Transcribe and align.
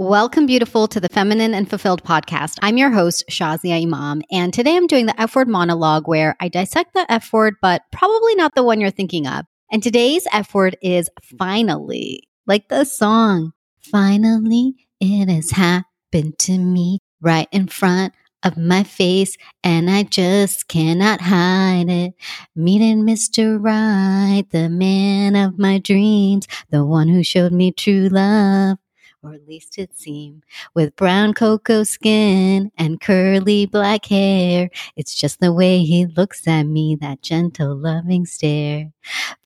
Welcome, 0.00 0.46
beautiful, 0.46 0.86
to 0.86 1.00
the 1.00 1.08
Feminine 1.08 1.54
and 1.54 1.68
Fulfilled 1.68 2.04
podcast. 2.04 2.54
I'm 2.62 2.76
your 2.76 2.92
host, 2.92 3.24
Shazia 3.28 3.82
Imam, 3.82 4.22
and 4.30 4.54
today 4.54 4.76
I'm 4.76 4.86
doing 4.86 5.06
the 5.06 5.20
F 5.20 5.34
word 5.34 5.48
monologue 5.48 6.06
where 6.06 6.36
I 6.38 6.46
dissect 6.46 6.94
the 6.94 7.04
F 7.10 7.32
word, 7.32 7.56
but 7.60 7.82
probably 7.90 8.36
not 8.36 8.54
the 8.54 8.62
one 8.62 8.80
you're 8.80 8.92
thinking 8.92 9.26
of. 9.26 9.44
And 9.72 9.82
today's 9.82 10.24
F 10.32 10.54
word 10.54 10.76
is 10.80 11.10
finally, 11.36 12.28
like 12.46 12.68
the 12.68 12.84
song. 12.84 13.54
Finally, 13.80 14.76
it 15.00 15.28
has 15.28 15.50
happened 15.50 16.38
to 16.38 16.58
me 16.58 17.00
right 17.20 17.48
in 17.50 17.66
front 17.66 18.14
of 18.44 18.56
my 18.56 18.84
face, 18.84 19.36
and 19.64 19.90
I 19.90 20.04
just 20.04 20.68
cannot 20.68 21.22
hide 21.22 21.88
it. 21.88 22.14
Meeting 22.54 23.02
Mr. 23.02 23.58
Right, 23.60 24.44
the 24.52 24.68
man 24.68 25.34
of 25.34 25.58
my 25.58 25.80
dreams, 25.80 26.46
the 26.70 26.84
one 26.84 27.08
who 27.08 27.24
showed 27.24 27.50
me 27.50 27.72
true 27.72 28.08
love 28.08 28.78
or 29.22 29.34
at 29.34 29.46
least 29.46 29.78
it 29.78 29.96
seemed, 29.96 30.44
with 30.74 30.96
brown 30.96 31.34
cocoa 31.34 31.82
skin 31.82 32.70
and 32.76 33.00
curly 33.00 33.66
black 33.66 34.06
hair. 34.06 34.70
It's 34.96 35.14
just 35.14 35.40
the 35.40 35.52
way 35.52 35.80
he 35.80 36.06
looks 36.06 36.46
at 36.46 36.64
me, 36.64 36.96
that 37.00 37.22
gentle, 37.22 37.76
loving 37.76 38.26
stare. 38.26 38.92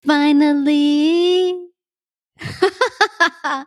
Finally. 0.05 1.59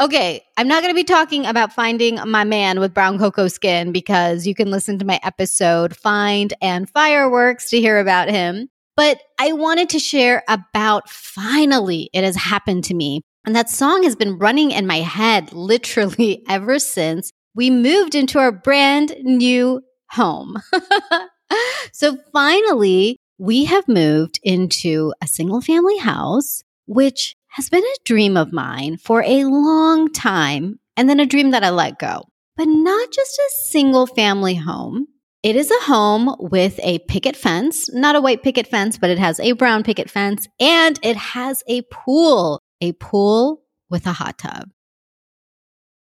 okay, 0.00 0.42
I'm 0.56 0.68
not 0.68 0.82
going 0.82 0.92
to 0.92 0.98
be 0.98 1.04
talking 1.04 1.46
about 1.46 1.72
finding 1.72 2.18
my 2.26 2.44
man 2.44 2.80
with 2.80 2.94
brown 2.94 3.18
cocoa 3.18 3.48
skin 3.48 3.92
because 3.92 4.46
you 4.46 4.54
can 4.54 4.70
listen 4.70 4.98
to 4.98 5.04
my 5.04 5.20
episode 5.22 5.96
Find 5.96 6.54
and 6.60 6.88
Fireworks 6.88 7.70
to 7.70 7.80
hear 7.80 7.98
about 7.98 8.28
him. 8.28 8.70
But 8.98 9.20
I 9.38 9.52
wanted 9.52 9.90
to 9.90 10.00
share 10.00 10.42
about 10.48 11.08
finally 11.08 12.10
it 12.12 12.24
has 12.24 12.34
happened 12.34 12.82
to 12.86 12.94
me. 12.94 13.20
And 13.46 13.54
that 13.54 13.70
song 13.70 14.02
has 14.02 14.16
been 14.16 14.38
running 14.38 14.72
in 14.72 14.88
my 14.88 14.96
head 14.96 15.52
literally 15.52 16.42
ever 16.48 16.80
since 16.80 17.30
we 17.54 17.70
moved 17.70 18.16
into 18.16 18.40
our 18.40 18.50
brand 18.50 19.14
new 19.22 19.82
home. 20.10 20.56
so 21.92 22.18
finally, 22.32 23.18
we 23.38 23.66
have 23.66 23.86
moved 23.86 24.40
into 24.42 25.14
a 25.22 25.28
single 25.28 25.60
family 25.60 25.98
house, 25.98 26.64
which 26.86 27.36
has 27.50 27.70
been 27.70 27.84
a 27.84 28.04
dream 28.04 28.36
of 28.36 28.52
mine 28.52 28.96
for 28.96 29.22
a 29.22 29.44
long 29.44 30.12
time, 30.12 30.80
and 30.96 31.08
then 31.08 31.20
a 31.20 31.26
dream 31.26 31.52
that 31.52 31.62
I 31.62 31.70
let 31.70 32.00
go. 32.00 32.24
But 32.56 32.66
not 32.66 33.12
just 33.12 33.38
a 33.38 33.50
single 33.68 34.08
family 34.08 34.56
home. 34.56 35.06
It 35.42 35.54
is 35.54 35.70
a 35.70 35.84
home 35.84 36.34
with 36.40 36.80
a 36.82 36.98
picket 37.00 37.36
fence, 37.36 37.92
not 37.92 38.16
a 38.16 38.20
white 38.20 38.42
picket 38.42 38.66
fence, 38.66 38.98
but 38.98 39.10
it 39.10 39.18
has 39.18 39.38
a 39.38 39.52
brown 39.52 39.84
picket 39.84 40.10
fence, 40.10 40.48
and 40.58 40.98
it 41.02 41.16
has 41.16 41.62
a 41.68 41.82
pool 41.82 42.60
a 42.80 42.92
pool 42.92 43.62
with 43.90 44.06
a 44.06 44.12
hot 44.12 44.38
tub. 44.38 44.68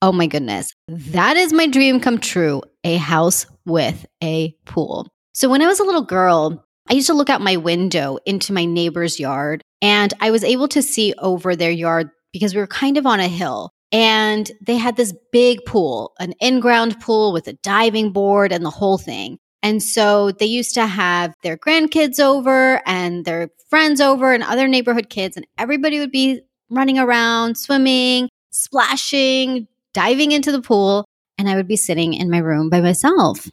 Oh 0.02 0.12
my 0.12 0.28
goodness. 0.28 0.74
That 0.88 1.38
is 1.38 1.54
my 1.54 1.68
dream 1.68 2.00
come 2.00 2.20
true 2.20 2.62
a 2.84 2.98
house 2.98 3.46
with 3.66 4.06
a 4.24 4.56
pool. 4.66 5.08
So 5.34 5.50
when 5.50 5.62
I 5.62 5.68
was 5.68 5.80
a 5.80 5.84
little 5.84 6.04
girl, 6.04 6.66
I 6.90 6.94
used 6.94 7.08
to 7.08 7.14
look 7.14 7.30
out 7.30 7.42
my 7.42 7.58
window 7.58 8.20
into 8.26 8.54
my 8.54 8.66
neighbor's 8.66 9.20
yard 9.20 9.62
and 9.82 10.14
I 10.20 10.32
was 10.32 10.44
able 10.44 10.68
to 10.70 10.82
see 10.82 11.14
over 11.18 11.56
their 11.56 11.72
yard 11.72 12.10
because 12.34 12.54
we 12.54 12.62
were 12.62 12.68
kind 12.68 12.98
of 12.98 13.06
on 13.06 13.20
a 13.20 13.28
hill. 13.28 13.72
And 13.92 14.52
they 14.62 14.78
had 14.78 14.98
this 14.98 15.14
big 15.32 15.60
pool, 15.66 16.14
an 16.20 16.34
in 16.40 16.60
ground 16.60 17.00
pool 17.00 17.32
with 17.32 17.48
a 17.48 17.54
diving 17.54 18.12
board 18.12 18.52
and 18.52 18.66
the 18.66 18.70
whole 18.70 18.98
thing. 18.98 19.38
And 19.64 19.82
so 19.82 20.32
they 20.32 20.46
used 20.46 20.74
to 20.76 20.86
have 20.86 21.34
their 21.42 21.58
grandkids 21.58 22.20
over 22.20 22.82
and 22.86 23.26
their 23.26 23.50
friends 23.70 24.00
over 24.00 24.32
and 24.34 24.44
other 24.44 24.68
neighborhood 24.68 25.10
kids, 25.10 25.38
and 25.38 25.48
everybody 25.58 26.00
would 26.00 26.12
be 26.12 26.42
running 26.70 27.00
around, 27.00 27.58
swimming, 27.58 28.30
splashing, 28.52 29.68
diving 29.94 30.32
into 30.32 30.52
the 30.52 30.62
pool. 30.62 31.06
And 31.38 31.50
I 31.50 31.56
would 31.56 31.68
be 31.68 31.78
sitting 31.78 32.14
in 32.14 32.30
my 32.30 32.38
room 32.38 32.70
by 32.70 32.80
myself, 32.80 33.50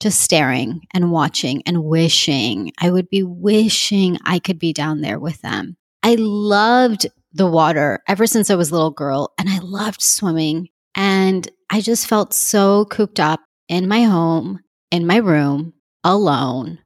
just 0.00 0.20
staring 0.20 0.82
and 0.94 1.10
watching 1.10 1.62
and 1.66 1.84
wishing. 1.84 2.72
I 2.78 2.90
would 2.90 3.10
be 3.10 3.22
wishing 3.22 4.18
I 4.24 4.38
could 4.38 4.58
be 4.58 4.72
down 4.72 5.00
there 5.00 5.18
with 5.18 5.42
them. 5.42 5.76
I 6.02 6.14
loved 6.16 7.06
the 7.32 7.46
water 7.46 8.02
ever 8.08 8.26
since 8.26 8.50
I 8.50 8.54
was 8.54 8.70
a 8.70 8.74
little 8.74 8.90
girl, 8.90 9.32
and 9.38 9.48
I 9.48 9.58
loved 9.58 10.02
swimming. 10.02 10.68
And 10.94 11.48
I 11.70 11.80
just 11.80 12.06
felt 12.06 12.34
so 12.34 12.84
cooped 12.86 13.20
up 13.20 13.40
in 13.68 13.88
my 13.88 14.02
home, 14.02 14.60
in 14.90 15.06
my 15.06 15.16
room, 15.16 15.74
alone. 16.02 16.78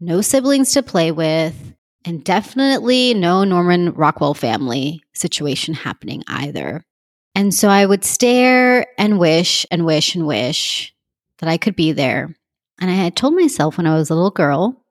No 0.00 0.20
siblings 0.20 0.72
to 0.72 0.82
play 0.82 1.12
with, 1.12 1.74
and 2.04 2.24
definitely 2.24 3.14
no 3.14 3.44
Norman 3.44 3.92
Rockwell 3.92 4.34
family 4.34 5.02
situation 5.14 5.74
happening 5.74 6.22
either. 6.28 6.84
And 7.34 7.52
so 7.52 7.68
I 7.68 7.84
would 7.84 8.04
stare 8.04 8.86
and 8.96 9.18
wish 9.18 9.66
and 9.70 9.84
wish 9.84 10.14
and 10.14 10.26
wish 10.26 10.94
that 11.38 11.48
I 11.48 11.58
could 11.58 11.76
be 11.76 11.92
there. 11.92 12.34
And 12.80 12.90
I 12.90 12.94
had 12.94 13.16
told 13.16 13.34
myself 13.34 13.76
when 13.76 13.86
I 13.86 13.94
was 13.94 14.08
a 14.08 14.14
little 14.14 14.30
girl 14.30 14.82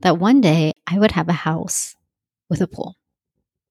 that 0.00 0.18
one 0.18 0.40
day 0.40 0.72
I 0.86 0.98
would 0.98 1.12
have 1.12 1.28
a 1.28 1.32
house 1.32 1.94
with 2.48 2.60
a 2.60 2.66
pool. 2.66 2.96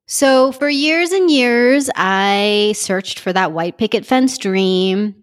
So 0.07 0.51
for 0.51 0.69
years 0.69 1.11
and 1.11 1.31
years, 1.31 1.89
I 1.95 2.73
searched 2.75 3.19
for 3.19 3.33
that 3.33 3.53
white 3.53 3.77
picket 3.77 4.05
fence 4.05 4.37
dream. 4.37 5.15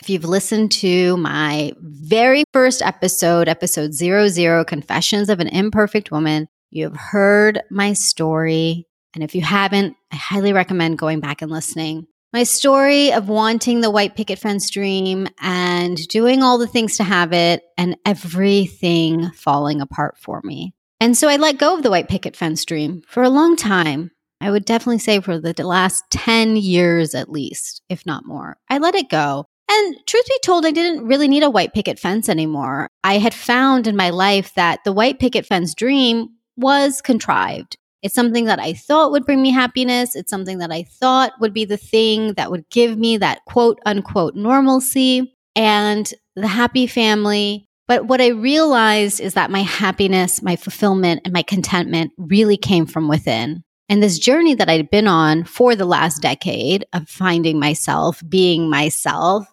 If 0.00 0.08
you've 0.08 0.24
listened 0.24 0.72
to 0.72 1.18
my 1.18 1.72
very 1.78 2.44
first 2.54 2.80
episode, 2.80 3.48
episode 3.48 3.92
00, 3.92 4.64
Confessions 4.64 5.28
of 5.28 5.40
an 5.40 5.48
Imperfect 5.48 6.10
Woman, 6.10 6.48
you 6.70 6.84
have 6.84 6.96
heard 6.96 7.60
my 7.70 7.92
story. 7.92 8.86
And 9.12 9.22
if 9.22 9.34
you 9.34 9.42
haven't, 9.42 9.96
I 10.10 10.16
highly 10.16 10.54
recommend 10.54 10.98
going 10.98 11.20
back 11.20 11.42
and 11.42 11.50
listening. 11.50 12.06
My 12.32 12.44
story 12.44 13.12
of 13.12 13.28
wanting 13.28 13.80
the 13.80 13.90
white 13.90 14.14
picket 14.14 14.38
fence 14.38 14.70
dream 14.70 15.26
and 15.40 15.96
doing 16.08 16.42
all 16.42 16.56
the 16.58 16.68
things 16.68 16.96
to 16.96 17.04
have 17.04 17.32
it 17.32 17.64
and 17.76 17.96
everything 18.06 19.30
falling 19.32 19.80
apart 19.80 20.16
for 20.16 20.40
me. 20.42 20.72
And 21.00 21.16
so 21.16 21.28
I 21.28 21.36
let 21.36 21.58
go 21.58 21.74
of 21.74 21.82
the 21.82 21.90
white 21.90 22.08
picket 22.08 22.36
fence 22.36 22.64
dream 22.64 23.02
for 23.06 23.22
a 23.22 23.30
long 23.30 23.56
time. 23.56 24.10
I 24.40 24.50
would 24.50 24.64
definitely 24.64 24.98
say 24.98 25.20
for 25.20 25.38
the 25.38 25.54
last 25.66 26.04
10 26.10 26.56
years 26.56 27.14
at 27.14 27.30
least, 27.30 27.82
if 27.88 28.06
not 28.06 28.26
more. 28.26 28.56
I 28.68 28.78
let 28.78 28.94
it 28.94 29.08
go. 29.08 29.46
And 29.70 29.96
truth 30.06 30.26
be 30.26 30.38
told, 30.42 30.66
I 30.66 30.72
didn't 30.72 31.06
really 31.06 31.28
need 31.28 31.42
a 31.42 31.50
white 31.50 31.72
picket 31.72 31.98
fence 31.98 32.28
anymore. 32.28 32.88
I 33.04 33.18
had 33.18 33.32
found 33.32 33.86
in 33.86 33.96
my 33.96 34.10
life 34.10 34.52
that 34.54 34.80
the 34.84 34.92
white 34.92 35.18
picket 35.18 35.46
fence 35.46 35.74
dream 35.74 36.28
was 36.56 37.00
contrived. 37.00 37.76
It's 38.02 38.14
something 38.14 38.46
that 38.46 38.58
I 38.58 38.72
thought 38.72 39.12
would 39.12 39.26
bring 39.26 39.42
me 39.42 39.50
happiness. 39.50 40.16
It's 40.16 40.30
something 40.30 40.58
that 40.58 40.72
I 40.72 40.82
thought 40.82 41.32
would 41.40 41.52
be 41.54 41.64
the 41.64 41.76
thing 41.76 42.34
that 42.34 42.50
would 42.50 42.68
give 42.70 42.98
me 42.98 43.18
that 43.18 43.44
quote 43.46 43.78
unquote 43.86 44.34
normalcy 44.34 45.36
and 45.54 46.12
the 46.34 46.48
happy 46.48 46.86
family. 46.86 47.68
But 47.90 48.06
what 48.06 48.20
I 48.20 48.28
realized 48.28 49.18
is 49.18 49.34
that 49.34 49.50
my 49.50 49.62
happiness, 49.62 50.44
my 50.44 50.54
fulfillment, 50.54 51.22
and 51.24 51.32
my 51.32 51.42
contentment 51.42 52.12
really 52.16 52.56
came 52.56 52.86
from 52.86 53.08
within. 53.08 53.64
And 53.88 54.00
this 54.00 54.20
journey 54.20 54.54
that 54.54 54.68
I'd 54.68 54.92
been 54.92 55.08
on 55.08 55.42
for 55.42 55.74
the 55.74 55.84
last 55.84 56.22
decade 56.22 56.86
of 56.92 57.08
finding 57.08 57.58
myself, 57.58 58.22
being 58.28 58.70
myself, 58.70 59.44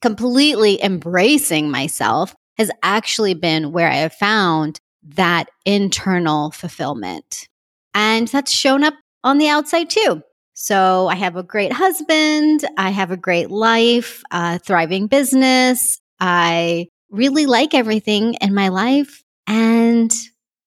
completely 0.00 0.82
embracing 0.82 1.70
myself 1.70 2.34
has 2.56 2.70
actually 2.82 3.34
been 3.34 3.72
where 3.72 3.90
I 3.90 3.96
have 3.96 4.14
found 4.14 4.80
that 5.08 5.50
internal 5.66 6.50
fulfillment. 6.50 7.46
And 7.92 8.26
that's 8.26 8.50
shown 8.50 8.84
up 8.84 8.94
on 9.22 9.36
the 9.36 9.48
outside 9.48 9.90
too. 9.90 10.22
So 10.54 11.08
I 11.08 11.16
have 11.16 11.36
a 11.36 11.42
great 11.42 11.74
husband. 11.74 12.64
I 12.78 12.88
have 12.88 13.10
a 13.10 13.18
great 13.18 13.50
life, 13.50 14.22
a 14.30 14.58
thriving 14.58 15.08
business. 15.08 16.00
I 16.18 16.86
really 17.12 17.46
like 17.46 17.74
everything 17.74 18.34
in 18.40 18.54
my 18.54 18.68
life. 18.68 19.22
And 19.46 20.12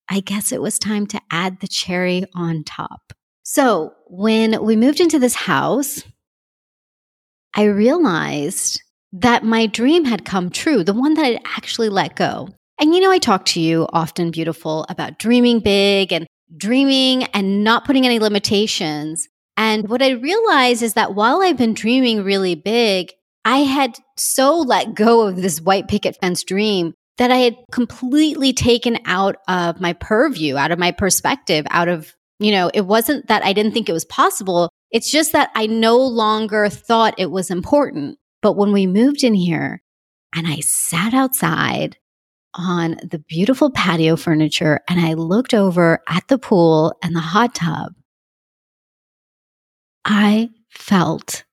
I 0.08 0.20
guess 0.22 0.52
it 0.52 0.62
was 0.62 0.80
time 0.80 1.08
to 1.08 1.22
add 1.32 1.60
the 1.60 1.68
cherry 1.68 2.26
on 2.34 2.64
top. 2.64 3.12
So 3.44 3.94
when 4.08 4.64
we 4.64 4.76
moved 4.76 5.00
into 5.00 5.20
this 5.20 5.36
house, 5.36 6.04
I 7.56 7.64
realized 7.64 8.82
that 9.14 9.44
my 9.44 9.66
dream 9.66 10.06
had 10.06 10.26
come 10.26 10.50
true, 10.50 10.84
the 10.84 10.94
one 10.94 11.16
that 11.16 11.26
I'd 11.26 11.42
actually 11.58 11.90
let 11.90 12.16
go. 12.16 12.50
And 12.80 12.94
you 12.94 13.02
know, 13.02 13.12
I 13.12 13.18
talk 13.18 13.46
to 13.46 13.62
you 13.62 13.88
often, 13.94 14.32
beautiful, 14.32 14.86
about 14.90 15.20
dreaming 15.20 15.60
big 15.60 16.12
and 16.12 16.28
dreaming 16.58 17.24
and 17.26 17.64
not 17.64 17.86
putting 17.86 18.06
any 18.06 18.20
limitations. 18.20 19.28
And 19.58 19.88
what 19.88 20.02
I 20.02 20.12
realized 20.12 20.84
is 20.84 20.94
that 20.94 21.16
while 21.16 21.42
I've 21.42 21.58
been 21.58 21.74
dreaming 21.74 22.24
really 22.24 22.56
big, 22.56 23.14
I 23.46 23.60
had 23.60 24.00
so 24.18 24.58
let 24.58 24.96
go 24.96 25.28
of 25.28 25.36
this 25.36 25.62
white 25.62 25.88
picket 25.88 26.18
fence 26.20 26.44
dream 26.44 26.96
that 27.18 27.32
I 27.32 27.38
had 27.38 27.56
completely 27.72 28.52
taken 28.52 28.98
out 29.06 29.38
of 29.48 29.80
my 29.80 29.94
purview, 29.94 30.58
out 30.58 30.72
of 30.72 30.80
my 30.80 30.92
perspective, 30.92 31.66
out 31.70 31.88
of, 31.88 32.14
you 32.40 32.52
know, 32.52 32.72
it 32.74 32.82
wasn't 32.82 33.28
that 33.28 33.46
I 33.46 33.54
didn't 33.54 33.74
think 33.74 33.88
it 33.88 33.94
was 33.94 34.04
possible. 34.04 34.70
It's 34.92 35.12
just 35.12 35.32
that 35.34 35.52
I 35.56 35.68
no 35.68 35.98
longer 35.98 36.68
thought 36.70 37.14
it 37.20 37.32
was 37.32 37.52
important. 37.52 38.18
But 38.42 38.58
when 38.58 38.74
we 38.74 38.88
moved 38.88 39.24
in 39.24 39.36
here 39.36 39.82
and 40.36 40.48
I 40.48 40.60
sat 40.60 41.14
outside 41.14 41.98
on 42.56 42.98
the 43.04 43.20
beautiful 43.20 43.70
patio 43.70 44.16
furniture 44.16 44.82
and 44.90 45.00
I 45.00 45.14
looked 45.14 45.54
over 45.54 46.02
at 46.08 46.28
the 46.28 46.38
pool 46.38 46.96
and 47.04 47.16
the 47.16 47.22
hot 47.22 47.56
tub, 47.56 47.94
I 50.04 50.50
felt 50.70 51.44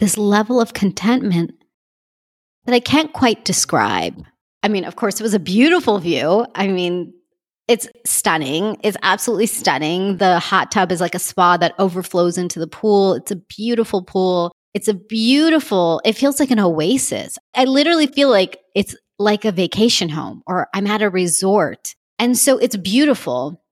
this 0.00 0.18
level 0.18 0.60
of 0.60 0.74
contentment 0.74 1.52
that 2.64 2.74
I 2.74 2.80
can't 2.80 3.12
quite 3.12 3.44
describe. 3.44 4.24
I 4.62 4.68
mean, 4.68 4.84
of 4.84 4.96
course, 4.96 5.20
it 5.20 5.22
was 5.22 5.34
a 5.34 5.38
beautiful 5.38 5.98
view. 5.98 6.46
I 6.54 6.68
mean, 6.68 7.14
it's 7.68 7.86
stunning. 8.04 8.78
It's 8.82 8.96
absolutely 9.02 9.46
stunning. 9.46 10.16
The 10.16 10.40
hot 10.40 10.72
tub 10.72 10.90
is 10.90 11.00
like 11.00 11.14
a 11.14 11.20
spa 11.20 11.56
that 11.58 11.74
overflows 11.78 12.36
into 12.36 12.58
the 12.58 12.66
pool. 12.66 13.14
It's 13.14 13.30
a 13.30 13.36
beautiful 13.36 14.02
pool. 14.02 14.52
It's 14.74 14.88
a 14.88 14.94
beautiful, 14.94 16.00
it 16.04 16.14
feels 16.14 16.40
like 16.40 16.50
an 16.50 16.60
oasis. 16.60 17.38
I 17.54 17.64
literally 17.64 18.06
feel 18.06 18.30
like 18.30 18.58
it's 18.74 18.96
like 19.18 19.44
a 19.44 19.52
vacation 19.52 20.08
home 20.08 20.42
or 20.46 20.68
I'm 20.74 20.86
at 20.86 21.02
a 21.02 21.10
resort. 21.10 21.94
And 22.18 22.36
so 22.36 22.58
it's 22.58 22.76
beautiful. 22.76 23.62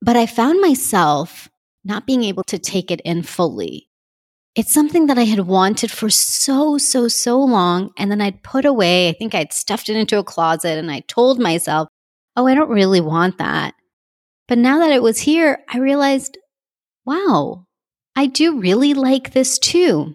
But 0.00 0.16
I 0.16 0.26
found 0.26 0.60
myself 0.60 1.48
not 1.84 2.06
being 2.06 2.24
able 2.24 2.44
to 2.44 2.58
take 2.58 2.90
it 2.90 3.00
in 3.02 3.22
fully. 3.22 3.88
It's 4.54 4.72
something 4.72 5.06
that 5.06 5.18
I 5.18 5.24
had 5.24 5.40
wanted 5.40 5.90
for 5.90 6.10
so, 6.10 6.76
so, 6.76 7.08
so 7.08 7.40
long. 7.40 7.90
And 7.96 8.10
then 8.10 8.20
I'd 8.20 8.42
put 8.42 8.66
away, 8.66 9.08
I 9.08 9.12
think 9.12 9.34
I'd 9.34 9.52
stuffed 9.52 9.88
it 9.88 9.96
into 9.96 10.18
a 10.18 10.24
closet 10.24 10.78
and 10.78 10.90
I 10.90 11.00
told 11.00 11.38
myself, 11.38 11.88
oh, 12.36 12.46
I 12.46 12.54
don't 12.54 12.68
really 12.68 13.00
want 13.00 13.38
that. 13.38 13.74
But 14.48 14.58
now 14.58 14.78
that 14.80 14.92
it 14.92 15.02
was 15.02 15.20
here, 15.20 15.60
I 15.72 15.78
realized, 15.78 16.36
wow, 17.06 17.64
I 18.14 18.26
do 18.26 18.60
really 18.60 18.92
like 18.92 19.32
this 19.32 19.58
too. 19.58 20.14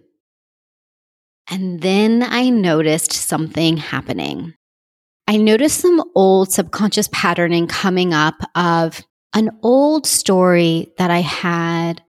And 1.49 1.81
then 1.81 2.23
I 2.23 2.49
noticed 2.49 3.13
something 3.13 3.77
happening. 3.77 4.53
I 5.27 5.37
noticed 5.37 5.79
some 5.79 6.03
old 6.13 6.51
subconscious 6.51 7.09
patterning 7.11 7.67
coming 7.67 8.13
up 8.13 8.35
of 8.53 9.01
an 9.33 9.49
old 9.63 10.05
story 10.05 10.93
that 10.97 11.09
I 11.09 11.19
had 11.21 12.03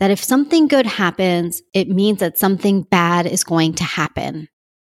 that 0.00 0.10
if 0.10 0.24
something 0.24 0.66
good 0.66 0.86
happens, 0.86 1.62
it 1.72 1.88
means 1.88 2.18
that 2.18 2.38
something 2.38 2.82
bad 2.82 3.26
is 3.26 3.44
going 3.44 3.74
to 3.74 3.84
happen. 3.84 4.48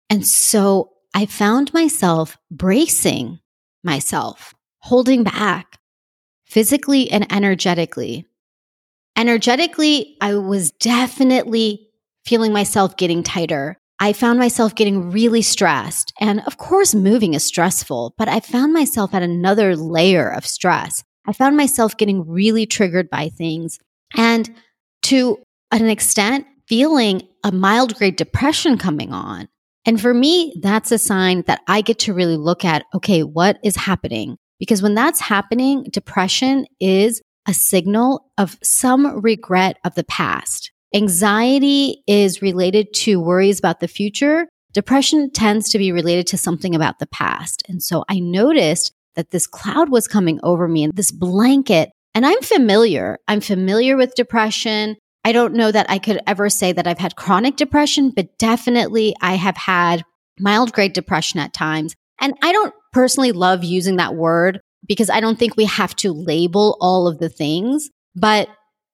And 0.09 0.25
so 0.25 0.91
I 1.13 1.25
found 1.25 1.73
myself 1.73 2.37
bracing 2.49 3.39
myself, 3.83 4.53
holding 4.79 5.23
back 5.23 5.79
physically 6.45 7.09
and 7.11 7.29
energetically. 7.31 8.27
Energetically, 9.17 10.17
I 10.21 10.35
was 10.35 10.71
definitely 10.71 11.89
feeling 12.23 12.53
myself 12.53 12.95
getting 12.95 13.23
tighter. 13.23 13.77
I 13.99 14.13
found 14.13 14.37
myself 14.37 14.75
getting 14.75 15.11
really 15.11 15.41
stressed. 15.41 16.13
And 16.19 16.41
of 16.41 16.57
course, 16.57 16.93
moving 16.93 17.33
is 17.33 17.43
stressful, 17.43 18.13
but 18.17 18.27
I 18.27 18.39
found 18.39 18.73
myself 18.73 19.13
at 19.13 19.23
another 19.23 19.75
layer 19.75 20.31
of 20.31 20.45
stress. 20.45 21.03
I 21.25 21.33
found 21.33 21.57
myself 21.57 21.97
getting 21.97 22.27
really 22.27 22.65
triggered 22.65 23.09
by 23.09 23.29
things 23.29 23.79
and 24.15 24.53
to 25.03 25.37
an 25.71 25.89
extent, 25.89 26.45
feeling 26.67 27.27
a 27.43 27.51
mild 27.51 27.95
grade 27.95 28.15
depression 28.15 28.77
coming 28.77 29.11
on. 29.11 29.47
And 29.85 29.99
for 29.99 30.13
me, 30.13 30.53
that's 30.61 30.91
a 30.91 30.97
sign 30.97 31.43
that 31.47 31.61
I 31.67 31.81
get 31.81 31.99
to 31.99 32.13
really 32.13 32.37
look 32.37 32.63
at 32.63 32.85
okay, 32.93 33.23
what 33.23 33.59
is 33.63 33.75
happening? 33.75 34.37
Because 34.59 34.81
when 34.81 34.93
that's 34.93 35.19
happening, 35.19 35.83
depression 35.91 36.67
is 36.79 37.21
a 37.47 37.53
signal 37.53 38.31
of 38.37 38.57
some 38.61 39.21
regret 39.21 39.77
of 39.83 39.95
the 39.95 40.03
past. 40.03 40.71
Anxiety 40.93 42.03
is 42.05 42.41
related 42.41 42.93
to 42.93 43.19
worries 43.19 43.57
about 43.57 43.79
the 43.79 43.87
future. 43.87 44.47
Depression 44.73 45.31
tends 45.31 45.69
to 45.69 45.77
be 45.77 45.91
related 45.91 46.27
to 46.27 46.37
something 46.37 46.75
about 46.75 46.99
the 46.99 47.07
past. 47.07 47.63
And 47.67 47.81
so 47.81 48.03
I 48.07 48.19
noticed 48.19 48.93
that 49.15 49.31
this 49.31 49.47
cloud 49.47 49.89
was 49.89 50.07
coming 50.07 50.39
over 50.43 50.67
me 50.67 50.83
and 50.83 50.93
this 50.93 51.11
blanket. 51.11 51.89
And 52.13 52.25
I'm 52.25 52.41
familiar. 52.41 53.17
I'm 53.27 53.41
familiar 53.41 53.95
with 53.95 54.15
depression. 54.15 54.97
I 55.23 55.31
don't 55.31 55.53
know 55.53 55.71
that 55.71 55.89
I 55.89 55.99
could 55.99 56.19
ever 56.27 56.49
say 56.49 56.71
that 56.71 56.87
I've 56.87 56.97
had 56.97 57.15
chronic 57.15 57.55
depression, 57.55 58.09
but 58.09 58.37
definitely 58.37 59.15
I 59.21 59.35
have 59.35 59.57
had 59.57 60.03
mild 60.39 60.73
grade 60.73 60.93
depression 60.93 61.39
at 61.39 61.53
times. 61.53 61.95
And 62.19 62.33
I 62.41 62.51
don't 62.51 62.73
personally 62.91 63.31
love 63.31 63.63
using 63.63 63.97
that 63.97 64.15
word 64.15 64.59
because 64.87 65.09
I 65.09 65.19
don't 65.19 65.37
think 65.37 65.55
we 65.55 65.65
have 65.65 65.95
to 65.97 66.11
label 66.11 66.77
all 66.81 67.07
of 67.07 67.19
the 67.19 67.29
things. 67.29 67.89
But 68.15 68.49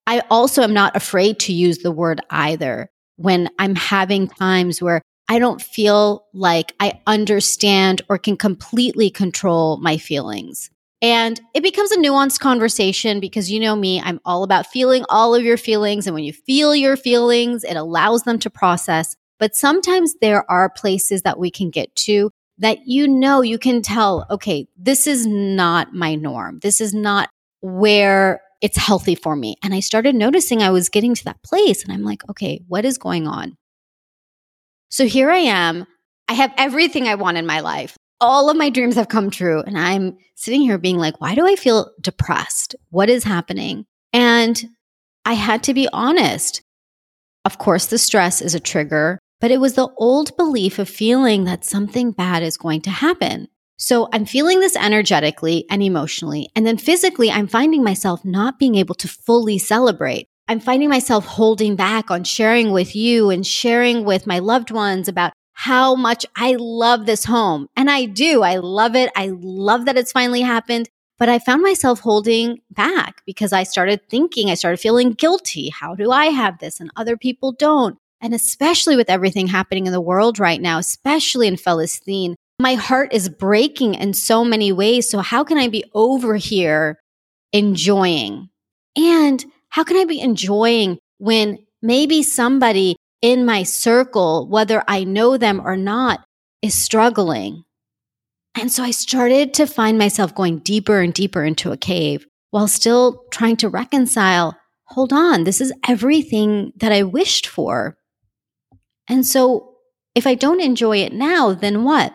I 0.05 0.21
also 0.29 0.61
am 0.61 0.73
not 0.73 0.95
afraid 0.95 1.39
to 1.41 1.53
use 1.53 1.79
the 1.79 1.91
word 1.91 2.21
either 2.29 2.89
when 3.15 3.49
I'm 3.57 3.75
having 3.75 4.27
times 4.27 4.81
where 4.81 5.01
I 5.27 5.39
don't 5.39 5.61
feel 5.61 6.25
like 6.33 6.73
I 6.79 7.01
understand 7.07 8.01
or 8.09 8.17
can 8.17 8.37
completely 8.37 9.09
control 9.09 9.77
my 9.77 9.97
feelings. 9.97 10.69
And 11.01 11.39
it 11.53 11.61
becomes 11.61 11.91
a 11.91 11.97
nuanced 11.97 12.39
conversation 12.39 13.19
because 13.19 13.51
you 13.51 13.59
know 13.59 13.75
me, 13.75 14.01
I'm 14.01 14.19
all 14.25 14.43
about 14.43 14.65
feeling 14.67 15.05
all 15.09 15.35
of 15.35 15.43
your 15.43 15.57
feelings. 15.57 16.07
And 16.07 16.15
when 16.15 16.23
you 16.23 16.33
feel 16.33 16.75
your 16.75 16.97
feelings, 16.97 17.63
it 17.63 17.75
allows 17.75 18.23
them 18.23 18.39
to 18.39 18.49
process. 18.49 19.15
But 19.39 19.55
sometimes 19.55 20.15
there 20.21 20.49
are 20.49 20.69
places 20.69 21.21
that 21.21 21.37
we 21.37 21.51
can 21.51 21.69
get 21.69 21.95
to 21.97 22.31
that 22.57 22.87
you 22.87 23.07
know, 23.07 23.41
you 23.41 23.59
can 23.59 23.83
tell, 23.83 24.25
okay, 24.31 24.67
this 24.75 25.05
is 25.05 25.27
not 25.27 25.93
my 25.93 26.15
norm. 26.15 26.59
This 26.63 26.81
is 26.81 26.93
not 26.93 27.29
where 27.61 28.41
it's 28.61 28.77
healthy 28.77 29.13
for 29.13 29.35
me. 29.35 29.55
And 29.63 29.75
I 29.75 29.79
started 29.81 30.15
noticing 30.15 30.63
I 30.63 30.71
was 30.71 30.89
getting 30.89 31.13
to 31.13 31.23
that 31.25 31.43
place 31.43 31.83
and 31.83 31.93
I'm 31.93 32.03
like, 32.03 32.27
okay, 32.29 32.61
what 32.67 32.85
is 32.85 32.97
going 32.97 33.27
on? 33.27 33.55
So 34.89 35.05
here 35.05 35.29
I 35.29 35.37
am. 35.37 35.85
I 36.27 36.33
have 36.33 36.53
everything 36.57 37.07
I 37.07 37.15
want 37.15 37.37
in 37.37 37.45
my 37.45 37.59
life. 37.59 37.95
All 38.19 38.49
of 38.49 38.57
my 38.57 38.69
dreams 38.69 38.95
have 38.95 39.09
come 39.09 39.29
true. 39.29 39.61
And 39.61 39.77
I'm 39.77 40.17
sitting 40.35 40.61
here 40.61 40.77
being 40.77 40.97
like, 40.97 41.21
why 41.21 41.35
do 41.35 41.45
I 41.45 41.55
feel 41.55 41.91
depressed? 42.01 42.75
What 42.89 43.09
is 43.09 43.23
happening? 43.23 43.85
And 44.13 44.61
I 45.25 45.33
had 45.33 45.63
to 45.63 45.73
be 45.73 45.87
honest. 45.93 46.61
Of 47.45 47.57
course, 47.57 47.85
the 47.85 47.97
stress 47.97 48.41
is 48.41 48.55
a 48.55 48.59
trigger, 48.59 49.19
but 49.39 49.51
it 49.51 49.59
was 49.59 49.73
the 49.75 49.89
old 49.97 50.35
belief 50.35 50.79
of 50.79 50.89
feeling 50.89 51.43
that 51.43 51.63
something 51.63 52.11
bad 52.11 52.43
is 52.43 52.57
going 52.57 52.81
to 52.81 52.89
happen. 52.89 53.47
So 53.77 54.09
I'm 54.11 54.25
feeling 54.25 54.59
this 54.59 54.75
energetically 54.75 55.65
and 55.69 55.83
emotionally. 55.83 56.49
And 56.55 56.65
then 56.65 56.77
physically, 56.77 57.29
I'm 57.29 57.47
finding 57.47 57.83
myself 57.83 58.25
not 58.25 58.57
being 58.57 58.75
able 58.75 58.95
to 58.95 59.07
fully 59.07 59.59
celebrate. 59.59 60.27
I'm 60.47 60.59
finding 60.59 60.89
myself 60.89 61.25
holding 61.25 61.75
back 61.75 62.09
on 62.09 62.23
sharing 62.23 62.71
with 62.71 62.95
you 62.95 63.29
and 63.29 63.45
sharing 63.45 64.03
with 64.03 64.25
my 64.25 64.39
loved 64.39 64.71
ones 64.71 65.07
about 65.07 65.33
how 65.59 65.95
much 65.95 66.23
I 66.35 66.55
love 66.59 67.07
this 67.07 67.25
home. 67.25 67.67
And 67.75 67.89
I 67.89 68.05
do. 68.05 68.43
I 68.43 68.57
love 68.57 68.95
it. 68.95 69.11
I 69.15 69.31
love 69.33 69.85
that 69.85 69.97
it's 69.97 70.11
finally 70.11 70.41
happened. 70.41 70.87
But 71.17 71.29
I 71.29 71.39
found 71.39 71.63
myself 71.63 71.99
holding 71.99 72.59
back 72.69 73.23
because 73.25 73.51
I 73.51 73.63
started 73.63 74.07
thinking, 74.07 74.51
I 74.51 74.53
started 74.53 74.79
feeling 74.79 75.13
guilty. 75.13 75.69
How 75.69 75.95
do 75.95 76.11
I 76.11 76.27
have 76.27 76.59
this 76.59 76.79
and 76.79 76.91
other 76.95 77.17
people 77.17 77.53
don't? 77.53 77.97
And 78.21 78.35
especially 78.35 78.95
with 78.95 79.09
everything 79.09 79.47
happening 79.47 79.87
in 79.87 79.93
the 79.93 79.99
world 79.99 80.37
right 80.37 80.61
now, 80.61 80.77
especially 80.77 81.47
in 81.47 81.57
Palestine, 81.57 82.35
my 82.59 82.75
heart 82.75 83.11
is 83.11 83.27
breaking 83.27 83.95
in 83.95 84.13
so 84.13 84.45
many 84.45 84.71
ways. 84.71 85.09
So, 85.09 85.19
how 85.19 85.43
can 85.43 85.57
I 85.57 85.69
be 85.69 85.83
over 85.95 86.35
here 86.35 86.99
enjoying? 87.51 88.49
And 88.95 89.43
how 89.69 89.83
can 89.83 89.97
I 89.97 90.05
be 90.05 90.21
enjoying 90.21 90.99
when 91.17 91.57
maybe 91.81 92.21
somebody 92.21 92.95
in 93.21 93.45
my 93.45 93.63
circle, 93.63 94.47
whether 94.47 94.83
I 94.87 95.03
know 95.03 95.37
them 95.37 95.61
or 95.63 95.75
not, 95.75 96.23
is 96.61 96.73
struggling? 96.73 97.63
And 98.59 98.71
so 98.71 98.83
I 98.83 98.91
started 98.91 99.53
to 99.55 99.67
find 99.67 99.97
myself 99.97 100.33
going 100.33 100.59
deeper 100.59 100.99
and 100.99 101.13
deeper 101.13 101.43
into 101.43 101.71
a 101.71 101.77
cave 101.77 102.25
while 102.51 102.67
still 102.67 103.23
trying 103.31 103.57
to 103.57 103.69
reconcile 103.69 104.57
hold 104.87 105.11
on, 105.11 105.43
this 105.43 105.61
is 105.61 105.73
everything 105.87 106.71
that 106.77 106.91
I 106.91 107.03
wished 107.03 107.47
for. 107.47 107.97
And 109.09 109.25
so 109.25 109.75
if 110.15 110.25
I 110.25 110.35
don't 110.35 110.61
enjoy 110.61 110.97
it 110.99 111.13
now, 111.13 111.53
then 111.53 111.83
what? 111.83 112.13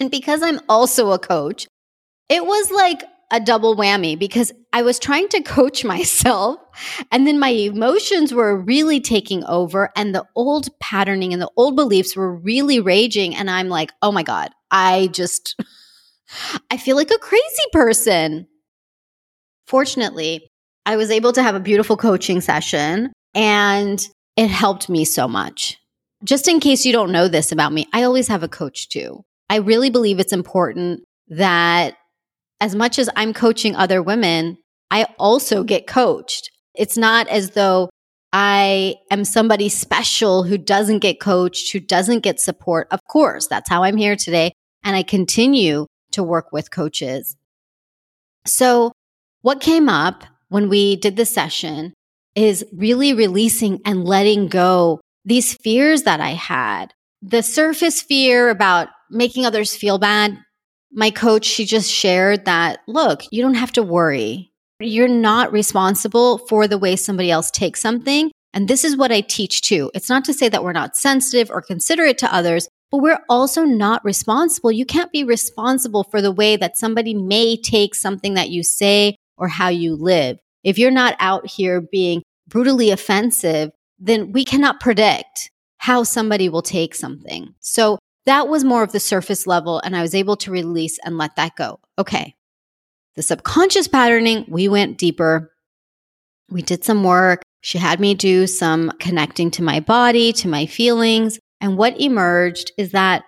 And 0.00 0.10
because 0.10 0.42
I'm 0.42 0.60
also 0.68 1.12
a 1.12 1.18
coach, 1.18 1.66
it 2.28 2.44
was 2.44 2.70
like 2.70 3.04
a 3.32 3.40
double 3.40 3.76
whammy 3.76 4.18
because 4.18 4.52
I 4.72 4.82
was 4.82 4.98
trying 4.98 5.28
to 5.28 5.42
coach 5.42 5.84
myself 5.84 6.58
and 7.10 7.26
then 7.26 7.38
my 7.38 7.50
emotions 7.50 8.32
were 8.32 8.56
really 8.56 9.00
taking 9.00 9.44
over 9.44 9.90
and 9.96 10.14
the 10.14 10.24
old 10.34 10.68
patterning 10.80 11.32
and 11.32 11.42
the 11.42 11.50
old 11.56 11.76
beliefs 11.76 12.16
were 12.16 12.34
really 12.34 12.80
raging. 12.80 13.34
And 13.34 13.50
I'm 13.50 13.68
like, 13.68 13.90
oh 14.02 14.12
my 14.12 14.22
God, 14.22 14.50
I 14.70 15.08
just, 15.12 15.60
I 16.70 16.76
feel 16.76 16.96
like 16.96 17.10
a 17.10 17.18
crazy 17.18 17.44
person. 17.72 18.46
Fortunately, 19.66 20.48
I 20.86 20.96
was 20.96 21.10
able 21.10 21.32
to 21.32 21.42
have 21.42 21.54
a 21.54 21.60
beautiful 21.60 21.96
coaching 21.96 22.40
session 22.40 23.12
and 23.34 24.00
it 24.36 24.48
helped 24.48 24.88
me 24.88 25.04
so 25.04 25.28
much. 25.28 25.76
Just 26.24 26.48
in 26.48 26.60
case 26.60 26.84
you 26.84 26.92
don't 26.92 27.12
know 27.12 27.28
this 27.28 27.52
about 27.52 27.72
me, 27.72 27.86
I 27.92 28.04
always 28.04 28.28
have 28.28 28.42
a 28.42 28.48
coach 28.48 28.88
too. 28.88 29.24
I 29.50 29.56
really 29.56 29.90
believe 29.90 30.18
it's 30.18 30.32
important 30.32 31.02
that 31.28 31.97
as 32.60 32.74
much 32.74 32.98
as 32.98 33.08
I'm 33.16 33.32
coaching 33.32 33.76
other 33.76 34.02
women, 34.02 34.58
I 34.90 35.06
also 35.18 35.64
get 35.64 35.86
coached. 35.86 36.50
It's 36.74 36.96
not 36.96 37.28
as 37.28 37.50
though 37.50 37.90
I 38.32 38.96
am 39.10 39.24
somebody 39.24 39.68
special 39.68 40.42
who 40.42 40.58
doesn't 40.58 40.98
get 40.98 41.20
coached, 41.20 41.72
who 41.72 41.80
doesn't 41.80 42.20
get 42.20 42.40
support. 42.40 42.88
Of 42.90 43.00
course, 43.04 43.46
that's 43.46 43.70
how 43.70 43.84
I'm 43.84 43.96
here 43.96 44.16
today. 44.16 44.52
And 44.84 44.94
I 44.94 45.02
continue 45.02 45.86
to 46.12 46.22
work 46.22 46.52
with 46.52 46.70
coaches. 46.70 47.36
So, 48.46 48.92
what 49.42 49.60
came 49.60 49.88
up 49.88 50.24
when 50.48 50.68
we 50.68 50.96
did 50.96 51.16
the 51.16 51.26
session 51.26 51.94
is 52.34 52.64
really 52.72 53.12
releasing 53.12 53.80
and 53.84 54.04
letting 54.04 54.48
go 54.48 55.00
these 55.24 55.54
fears 55.54 56.04
that 56.04 56.20
I 56.20 56.30
had. 56.30 56.94
The 57.20 57.42
surface 57.42 58.00
fear 58.00 58.48
about 58.48 58.88
making 59.10 59.44
others 59.44 59.74
feel 59.74 59.98
bad. 59.98 60.38
My 60.92 61.10
coach, 61.10 61.44
she 61.44 61.64
just 61.64 61.90
shared 61.90 62.46
that, 62.46 62.80
look, 62.86 63.22
you 63.30 63.42
don't 63.42 63.54
have 63.54 63.72
to 63.72 63.82
worry. 63.82 64.50
You're 64.80 65.08
not 65.08 65.52
responsible 65.52 66.38
for 66.38 66.66
the 66.66 66.78
way 66.78 66.96
somebody 66.96 67.30
else 67.30 67.50
takes 67.50 67.80
something. 67.80 68.30
And 68.54 68.68
this 68.68 68.84
is 68.84 68.96
what 68.96 69.12
I 69.12 69.20
teach 69.20 69.60
too. 69.60 69.90
It's 69.94 70.08
not 70.08 70.24
to 70.24 70.34
say 70.34 70.48
that 70.48 70.64
we're 70.64 70.72
not 70.72 70.96
sensitive 70.96 71.50
or 71.50 71.60
considerate 71.60 72.18
to 72.18 72.34
others, 72.34 72.68
but 72.90 72.98
we're 72.98 73.20
also 73.28 73.64
not 73.64 74.04
responsible. 74.04 74.72
You 74.72 74.86
can't 74.86 75.12
be 75.12 75.24
responsible 75.24 76.04
for 76.04 76.22
the 76.22 76.32
way 76.32 76.56
that 76.56 76.78
somebody 76.78 77.12
may 77.12 77.56
take 77.56 77.94
something 77.94 78.34
that 78.34 78.50
you 78.50 78.62
say 78.62 79.16
or 79.36 79.48
how 79.48 79.68
you 79.68 79.94
live. 79.94 80.38
If 80.64 80.78
you're 80.78 80.90
not 80.90 81.16
out 81.20 81.46
here 81.46 81.80
being 81.80 82.22
brutally 82.48 82.90
offensive, 82.90 83.70
then 83.98 84.32
we 84.32 84.44
cannot 84.44 84.80
predict 84.80 85.50
how 85.78 86.02
somebody 86.02 86.48
will 86.48 86.62
take 86.62 86.94
something. 86.94 87.54
So 87.60 87.98
that 88.28 88.46
was 88.46 88.62
more 88.62 88.82
of 88.82 88.92
the 88.92 89.00
surface 89.00 89.46
level, 89.46 89.80
and 89.80 89.96
I 89.96 90.02
was 90.02 90.14
able 90.14 90.36
to 90.38 90.50
release 90.50 90.98
and 91.02 91.16
let 91.16 91.36
that 91.36 91.56
go. 91.56 91.80
Okay. 91.98 92.34
The 93.16 93.22
subconscious 93.22 93.88
patterning, 93.88 94.44
we 94.48 94.68
went 94.68 94.98
deeper. 94.98 95.50
We 96.50 96.60
did 96.60 96.84
some 96.84 97.04
work. 97.04 97.40
She 97.62 97.78
had 97.78 98.00
me 98.00 98.14
do 98.14 98.46
some 98.46 98.92
connecting 99.00 99.50
to 99.52 99.62
my 99.62 99.80
body, 99.80 100.34
to 100.34 100.48
my 100.48 100.66
feelings. 100.66 101.40
And 101.62 101.78
what 101.78 101.98
emerged 102.00 102.70
is 102.76 102.92
that 102.92 103.24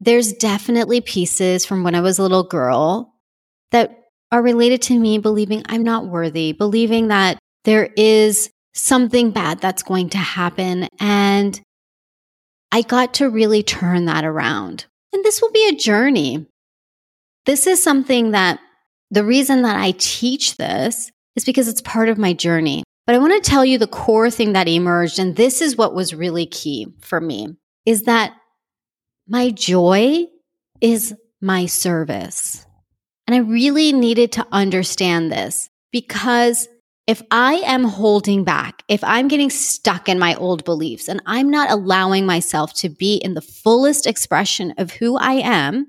there's 0.00 0.34
definitely 0.34 1.00
pieces 1.00 1.64
from 1.64 1.82
when 1.82 1.94
I 1.94 2.02
was 2.02 2.18
a 2.18 2.22
little 2.22 2.44
girl 2.44 3.14
that 3.70 3.98
are 4.30 4.42
related 4.42 4.82
to 4.82 4.98
me 4.98 5.16
believing 5.16 5.62
I'm 5.66 5.82
not 5.82 6.06
worthy, 6.06 6.52
believing 6.52 7.08
that 7.08 7.38
there 7.64 7.88
is 7.96 8.50
something 8.74 9.30
bad 9.30 9.60
that's 9.60 9.82
going 9.82 10.10
to 10.10 10.18
happen. 10.18 10.88
And 11.00 11.58
I 12.72 12.82
got 12.82 13.14
to 13.14 13.30
really 13.30 13.62
turn 13.62 14.06
that 14.06 14.24
around. 14.24 14.86
And 15.12 15.24
this 15.24 15.40
will 15.40 15.52
be 15.52 15.68
a 15.68 15.76
journey. 15.76 16.46
This 17.46 17.66
is 17.66 17.82
something 17.82 18.32
that 18.32 18.58
the 19.10 19.24
reason 19.24 19.62
that 19.62 19.76
I 19.76 19.94
teach 19.98 20.56
this 20.56 21.10
is 21.36 21.44
because 21.44 21.68
it's 21.68 21.82
part 21.82 22.08
of 22.08 22.18
my 22.18 22.32
journey. 22.32 22.82
But 23.06 23.14
I 23.14 23.18
want 23.18 23.42
to 23.42 23.50
tell 23.50 23.64
you 23.64 23.78
the 23.78 23.86
core 23.86 24.30
thing 24.30 24.54
that 24.54 24.68
emerged, 24.68 25.18
and 25.18 25.36
this 25.36 25.62
is 25.62 25.76
what 25.76 25.94
was 25.94 26.12
really 26.12 26.46
key 26.46 26.88
for 27.00 27.20
me, 27.20 27.56
is 27.84 28.02
that 28.02 28.34
my 29.28 29.50
joy 29.50 30.24
is 30.80 31.14
my 31.40 31.66
service. 31.66 32.66
And 33.26 33.34
I 33.34 33.38
really 33.38 33.92
needed 33.92 34.32
to 34.32 34.46
understand 34.50 35.30
this 35.30 35.68
because 35.92 36.68
if 37.06 37.22
I 37.30 37.54
am 37.64 37.84
holding 37.84 38.42
back, 38.42 38.82
if 38.88 39.02
I'm 39.04 39.28
getting 39.28 39.50
stuck 39.50 40.08
in 40.08 40.18
my 40.18 40.34
old 40.34 40.64
beliefs 40.64 41.08
and 41.08 41.22
I'm 41.24 41.50
not 41.50 41.70
allowing 41.70 42.26
myself 42.26 42.74
to 42.74 42.88
be 42.88 43.16
in 43.16 43.34
the 43.34 43.40
fullest 43.40 44.06
expression 44.06 44.74
of 44.76 44.90
who 44.90 45.16
I 45.16 45.34
am, 45.34 45.86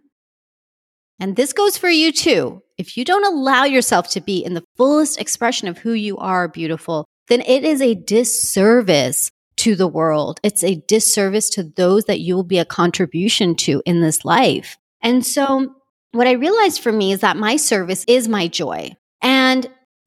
and 1.19 1.35
this 1.35 1.53
goes 1.53 1.77
for 1.77 1.89
you 1.89 2.11
too. 2.11 2.61
If 2.77 2.95
you 2.95 3.03
don't 3.03 3.25
allow 3.25 3.63
yourself 3.63 4.09
to 4.09 4.21
be 4.21 4.45
in 4.45 4.53
the 4.53 4.63
fullest 4.75 5.19
expression 5.19 5.67
of 5.67 5.79
who 5.79 5.93
you 5.93 6.17
are, 6.17 6.47
beautiful, 6.47 7.05
then 7.27 7.41
it 7.41 7.63
is 7.63 7.81
a 7.81 7.95
disservice 7.95 9.31
to 9.57 9.75
the 9.75 9.87
world. 9.87 10.39
It's 10.43 10.63
a 10.63 10.83
disservice 10.87 11.49
to 11.51 11.63
those 11.63 12.05
that 12.05 12.19
you 12.19 12.35
will 12.35 12.43
be 12.43 12.59
a 12.59 12.65
contribution 12.65 13.55
to 13.55 13.81
in 13.87 14.01
this 14.01 14.23
life. 14.23 14.77
And 15.01 15.25
so 15.25 15.73
what 16.11 16.27
I 16.27 16.33
realized 16.33 16.81
for 16.81 16.91
me 16.91 17.11
is 17.11 17.21
that 17.21 17.37
my 17.37 17.55
service 17.55 18.05
is 18.07 18.27
my 18.27 18.47
joy. 18.47 18.91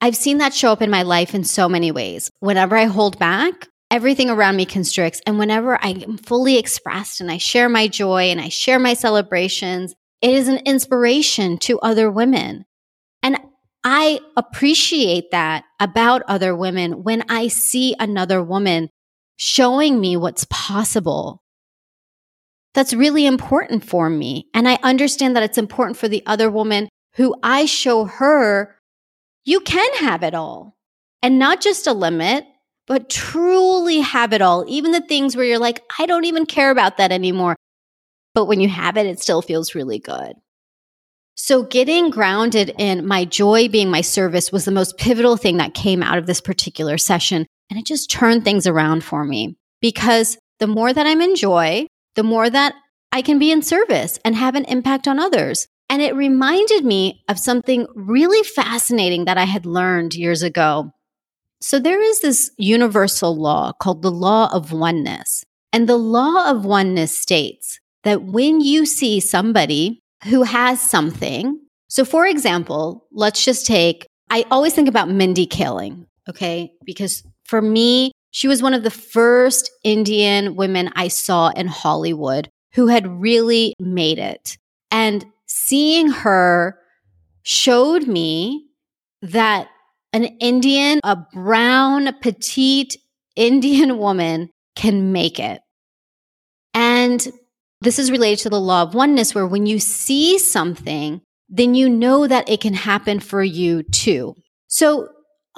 I've 0.00 0.16
seen 0.16 0.38
that 0.38 0.54
show 0.54 0.72
up 0.72 0.82
in 0.82 0.90
my 0.90 1.02
life 1.02 1.34
in 1.34 1.44
so 1.44 1.68
many 1.68 1.92
ways. 1.92 2.30
Whenever 2.40 2.76
I 2.76 2.84
hold 2.84 3.18
back, 3.18 3.68
everything 3.90 4.30
around 4.30 4.56
me 4.56 4.64
constricts. 4.64 5.20
And 5.26 5.38
whenever 5.38 5.82
I 5.82 5.90
am 5.90 6.16
fully 6.16 6.58
expressed 6.58 7.20
and 7.20 7.30
I 7.30 7.38
share 7.38 7.68
my 7.68 7.88
joy 7.88 8.30
and 8.30 8.40
I 8.40 8.48
share 8.48 8.78
my 8.78 8.94
celebrations, 8.94 9.94
it 10.22 10.30
is 10.30 10.48
an 10.48 10.58
inspiration 10.64 11.58
to 11.58 11.80
other 11.80 12.10
women. 12.10 12.64
And 13.22 13.38
I 13.84 14.20
appreciate 14.36 15.30
that 15.32 15.64
about 15.80 16.22
other 16.28 16.54
women 16.54 17.02
when 17.02 17.24
I 17.28 17.48
see 17.48 17.94
another 17.98 18.42
woman 18.42 18.88
showing 19.36 20.00
me 20.00 20.16
what's 20.16 20.46
possible. 20.50 21.42
That's 22.74 22.94
really 22.94 23.26
important 23.26 23.84
for 23.84 24.08
me. 24.08 24.46
And 24.54 24.68
I 24.68 24.78
understand 24.82 25.34
that 25.34 25.42
it's 25.42 25.58
important 25.58 25.96
for 25.96 26.08
the 26.08 26.22
other 26.26 26.50
woman 26.50 26.88
who 27.14 27.34
I 27.42 27.64
show 27.64 28.04
her 28.04 28.76
you 29.44 29.60
can 29.60 29.88
have 29.98 30.22
it 30.22 30.34
all 30.34 30.76
and 31.22 31.38
not 31.38 31.60
just 31.60 31.86
a 31.86 31.92
limit, 31.92 32.44
but 32.86 33.08
truly 33.08 34.00
have 34.00 34.32
it 34.32 34.42
all. 34.42 34.64
Even 34.68 34.92
the 34.92 35.00
things 35.00 35.36
where 35.36 35.44
you're 35.44 35.58
like, 35.58 35.82
I 35.98 36.06
don't 36.06 36.24
even 36.24 36.46
care 36.46 36.70
about 36.70 36.96
that 36.96 37.12
anymore. 37.12 37.56
But 38.34 38.46
when 38.46 38.60
you 38.60 38.68
have 38.68 38.96
it, 38.96 39.06
it 39.06 39.20
still 39.20 39.42
feels 39.42 39.74
really 39.74 39.98
good. 39.98 40.34
So, 41.34 41.62
getting 41.62 42.10
grounded 42.10 42.74
in 42.78 43.06
my 43.06 43.24
joy 43.24 43.68
being 43.68 43.90
my 43.90 44.02
service 44.02 44.52
was 44.52 44.66
the 44.66 44.70
most 44.70 44.98
pivotal 44.98 45.36
thing 45.36 45.56
that 45.56 45.72
came 45.72 46.02
out 46.02 46.18
of 46.18 46.26
this 46.26 46.40
particular 46.40 46.98
session. 46.98 47.46
And 47.70 47.78
it 47.78 47.86
just 47.86 48.10
turned 48.10 48.44
things 48.44 48.66
around 48.66 49.04
for 49.04 49.24
me 49.24 49.56
because 49.80 50.36
the 50.58 50.66
more 50.66 50.92
that 50.92 51.06
I'm 51.06 51.22
in 51.22 51.36
joy, 51.36 51.86
the 52.14 52.22
more 52.22 52.50
that 52.50 52.74
I 53.10 53.22
can 53.22 53.38
be 53.38 53.50
in 53.50 53.62
service 53.62 54.18
and 54.24 54.34
have 54.36 54.54
an 54.54 54.66
impact 54.66 55.08
on 55.08 55.18
others. 55.18 55.66
And 55.90 56.00
it 56.00 56.14
reminded 56.14 56.84
me 56.84 57.24
of 57.28 57.38
something 57.38 57.86
really 57.96 58.44
fascinating 58.44 59.24
that 59.24 59.36
I 59.36 59.44
had 59.44 59.66
learned 59.66 60.14
years 60.14 60.44
ago. 60.44 60.92
So, 61.60 61.80
there 61.80 62.00
is 62.00 62.20
this 62.20 62.52
universal 62.56 63.36
law 63.36 63.72
called 63.72 64.00
the 64.00 64.10
law 64.10 64.48
of 64.52 64.72
oneness. 64.72 65.44
And 65.72 65.88
the 65.88 65.98
law 65.98 66.48
of 66.48 66.64
oneness 66.64 67.18
states 67.18 67.80
that 68.04 68.22
when 68.22 68.60
you 68.60 68.86
see 68.86 69.18
somebody 69.18 70.00
who 70.24 70.44
has 70.44 70.80
something, 70.80 71.60
so 71.88 72.04
for 72.04 72.24
example, 72.24 73.06
let's 73.12 73.44
just 73.44 73.66
take, 73.66 74.06
I 74.30 74.46
always 74.50 74.74
think 74.74 74.88
about 74.88 75.10
Mindy 75.10 75.46
Kaling, 75.46 76.06
okay? 76.28 76.72
Because 76.84 77.24
for 77.44 77.60
me, 77.60 78.12
she 78.30 78.46
was 78.46 78.62
one 78.62 78.74
of 78.74 78.84
the 78.84 78.90
first 78.90 79.70
Indian 79.82 80.54
women 80.54 80.90
I 80.94 81.08
saw 81.08 81.48
in 81.48 81.66
Hollywood 81.66 82.48
who 82.74 82.86
had 82.86 83.20
really 83.20 83.74
made 83.80 84.20
it. 84.20 84.56
And 84.92 85.26
seeing 85.50 86.08
her 86.08 86.78
showed 87.42 88.06
me 88.06 88.68
that 89.20 89.68
an 90.12 90.24
Indian, 90.40 91.00
a 91.02 91.16
brown, 91.32 92.08
petite 92.20 92.96
Indian 93.34 93.98
woman 93.98 94.50
can 94.76 95.12
make 95.12 95.40
it. 95.40 95.60
And 96.72 97.26
this 97.80 97.98
is 97.98 98.10
related 98.10 98.42
to 98.44 98.50
the 98.50 98.60
law 98.60 98.82
of 98.82 98.94
oneness, 98.94 99.34
where 99.34 99.46
when 99.46 99.66
you 99.66 99.80
see 99.80 100.38
something, 100.38 101.20
then 101.48 101.74
you 101.74 101.88
know 101.88 102.28
that 102.28 102.48
it 102.48 102.60
can 102.60 102.74
happen 102.74 103.18
for 103.18 103.42
you 103.42 103.82
too. 103.82 104.34
So 104.68 105.08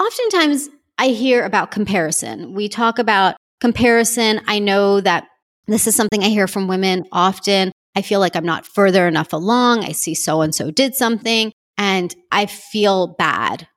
oftentimes 0.01 0.69
I 0.97 1.09
hear 1.09 1.43
about 1.43 1.69
comparison. 1.69 2.53
We 2.53 2.67
talk 2.67 2.97
about 2.97 3.35
comparison. 3.61 4.41
I 4.47 4.57
know 4.59 5.01
that 5.01 5.25
this 5.67 5.85
is 5.85 5.95
something 5.95 6.23
I 6.23 6.29
hear 6.29 6.47
from 6.47 6.67
women 6.67 7.03
often. 7.11 7.71
I 7.95 8.01
feel 8.01 8.19
like 8.19 8.35
I'm 8.35 8.45
not 8.45 8.65
further 8.65 9.07
enough 9.07 9.33
along. 9.33 9.83
I 9.83 9.91
see 9.91 10.15
so 10.15 10.41
and 10.41 10.53
so 10.53 10.71
did 10.71 10.95
something 10.95 11.51
and 11.77 12.13
I 12.31 12.45
feel 12.45 13.07
bad. 13.07 13.67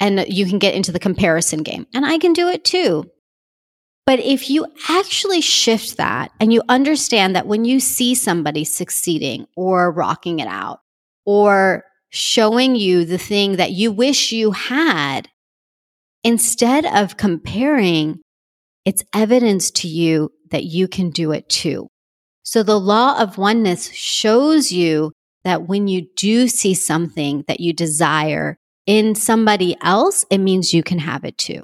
And 0.00 0.24
you 0.28 0.46
can 0.46 0.58
get 0.58 0.74
into 0.74 0.92
the 0.92 0.98
comparison 0.98 1.62
game. 1.62 1.86
And 1.94 2.04
I 2.04 2.18
can 2.18 2.32
do 2.32 2.48
it 2.48 2.64
too. 2.64 3.04
But 4.04 4.18
if 4.18 4.50
you 4.50 4.66
actually 4.88 5.40
shift 5.40 5.96
that 5.96 6.32
and 6.40 6.52
you 6.52 6.62
understand 6.68 7.36
that 7.36 7.46
when 7.46 7.64
you 7.64 7.78
see 7.78 8.14
somebody 8.14 8.64
succeeding 8.64 9.46
or 9.56 9.92
rocking 9.92 10.40
it 10.40 10.48
out 10.48 10.80
or 11.24 11.84
showing 12.10 12.74
you 12.74 13.04
the 13.04 13.18
thing 13.18 13.56
that 13.56 13.70
you 13.70 13.92
wish 13.92 14.32
you 14.32 14.50
had, 14.50 15.28
instead 16.24 16.84
of 16.84 17.16
comparing, 17.16 18.20
it's 18.84 19.04
evidence 19.14 19.70
to 19.70 19.88
you 19.88 20.30
that 20.50 20.64
you 20.64 20.88
can 20.88 21.10
do 21.10 21.30
it 21.30 21.48
too. 21.48 21.88
So 22.42 22.62
the 22.62 22.78
law 22.78 23.20
of 23.20 23.38
oneness 23.38 23.90
shows 23.92 24.72
you 24.72 25.12
that 25.44 25.68
when 25.68 25.88
you 25.88 26.08
do 26.16 26.48
see 26.48 26.74
something 26.74 27.44
that 27.48 27.60
you 27.60 27.72
desire 27.72 28.56
in 28.86 29.14
somebody 29.14 29.76
else, 29.82 30.24
it 30.30 30.38
means 30.38 30.74
you 30.74 30.82
can 30.82 30.98
have 30.98 31.24
it 31.24 31.38
too. 31.38 31.62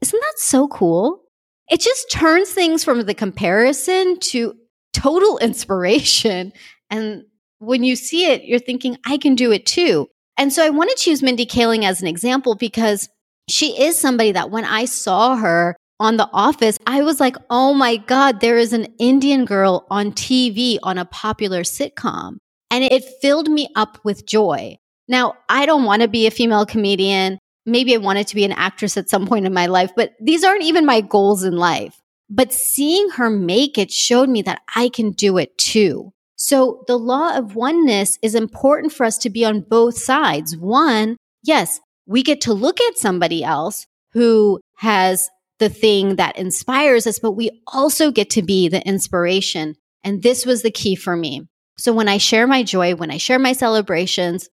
Isn't 0.00 0.20
that 0.20 0.38
so 0.38 0.68
cool? 0.68 1.24
it 1.70 1.80
just 1.80 2.10
turns 2.10 2.50
things 2.50 2.84
from 2.84 3.02
the 3.02 3.14
comparison 3.14 4.18
to 4.20 4.54
total 4.92 5.38
inspiration. 5.42 6.52
And 6.90 7.24
when 7.58 7.84
you 7.84 7.96
see 7.96 8.26
it, 8.26 8.44
you're 8.44 8.58
thinking, 8.58 8.98
I 9.06 9.16
can 9.16 9.34
do 9.34 9.52
it 9.52 9.66
too. 9.66 10.08
And 10.36 10.52
so 10.52 10.64
I 10.64 10.70
want 10.70 10.90
to 10.90 10.96
choose 10.96 11.22
Mindy 11.22 11.46
Kaling 11.46 11.84
as 11.84 12.02
an 12.02 12.08
example 12.08 12.56
because 12.56 13.08
she 13.48 13.80
is 13.80 13.98
somebody 13.98 14.32
that 14.32 14.50
when 14.50 14.64
I 14.64 14.84
saw 14.84 15.36
her 15.36 15.76
on 16.04 16.16
The 16.16 16.28
Office, 16.32 16.78
I 16.86 17.02
was 17.02 17.18
like, 17.18 17.36
oh 17.50 17.74
my 17.74 17.96
God, 17.96 18.40
there 18.40 18.58
is 18.58 18.72
an 18.72 18.86
Indian 18.98 19.44
girl 19.44 19.86
on 19.90 20.12
TV 20.12 20.78
on 20.82 20.98
a 20.98 21.04
popular 21.04 21.62
sitcom. 21.62 22.36
And 22.70 22.84
it 22.84 23.04
filled 23.20 23.48
me 23.48 23.68
up 23.74 23.98
with 24.04 24.26
joy. 24.26 24.76
Now, 25.08 25.34
I 25.48 25.66
don't 25.66 25.84
want 25.84 26.02
to 26.02 26.08
be 26.08 26.26
a 26.26 26.30
female 26.30 26.66
comedian 26.66 27.38
maybe 27.66 27.94
I 27.94 27.98
wanted 27.98 28.26
to 28.28 28.34
be 28.34 28.44
an 28.44 28.52
actress 28.52 28.96
at 28.96 29.08
some 29.08 29.26
point 29.26 29.46
in 29.46 29.54
my 29.54 29.66
life, 29.66 29.92
but 29.96 30.12
these 30.20 30.44
aren't 30.44 30.62
even 30.62 30.86
my 30.86 31.00
goals 31.00 31.44
in 31.44 31.56
life. 31.56 32.00
But 32.30 32.52
seeing 32.52 33.10
her 33.10 33.30
make 33.30 33.78
it 33.78 33.90
showed 33.90 34.28
me 34.28 34.42
that 34.42 34.62
I 34.74 34.88
can 34.88 35.12
do 35.12 35.38
it 35.38 35.56
too. 35.58 36.12
So 36.36 36.84
the 36.86 36.98
law 36.98 37.36
of 37.36 37.54
oneness 37.54 38.18
is 38.22 38.34
important 38.34 38.92
for 38.92 39.04
us 39.04 39.18
to 39.18 39.30
be 39.30 39.44
on 39.44 39.60
both 39.60 39.96
sides. 39.96 40.56
One, 40.56 41.16
yes, 41.42 41.80
we 42.06 42.22
get 42.22 42.40
to 42.42 42.52
look 42.52 42.80
at 42.80 42.98
somebody 42.98 43.44
else 43.44 43.86
who 44.12 44.60
has 44.78 45.28
the 45.64 45.70
thing 45.70 46.16
that 46.16 46.36
inspires 46.36 47.06
us, 47.06 47.18
but 47.18 47.32
we 47.32 47.62
also 47.66 48.10
get 48.10 48.28
to 48.28 48.42
be 48.42 48.68
the 48.68 48.86
inspiration. 48.86 49.74
And 50.02 50.22
this 50.22 50.44
was 50.44 50.60
the 50.60 50.70
key 50.70 50.94
for 50.94 51.16
me. 51.16 51.48
So 51.78 51.90
when 51.94 52.06
I 52.06 52.18
share 52.18 52.46
my 52.46 52.62
joy, 52.62 52.94
when 52.94 53.10
I 53.10 53.16
share 53.16 53.38
my 53.38 53.54
celebrations, 53.54 54.50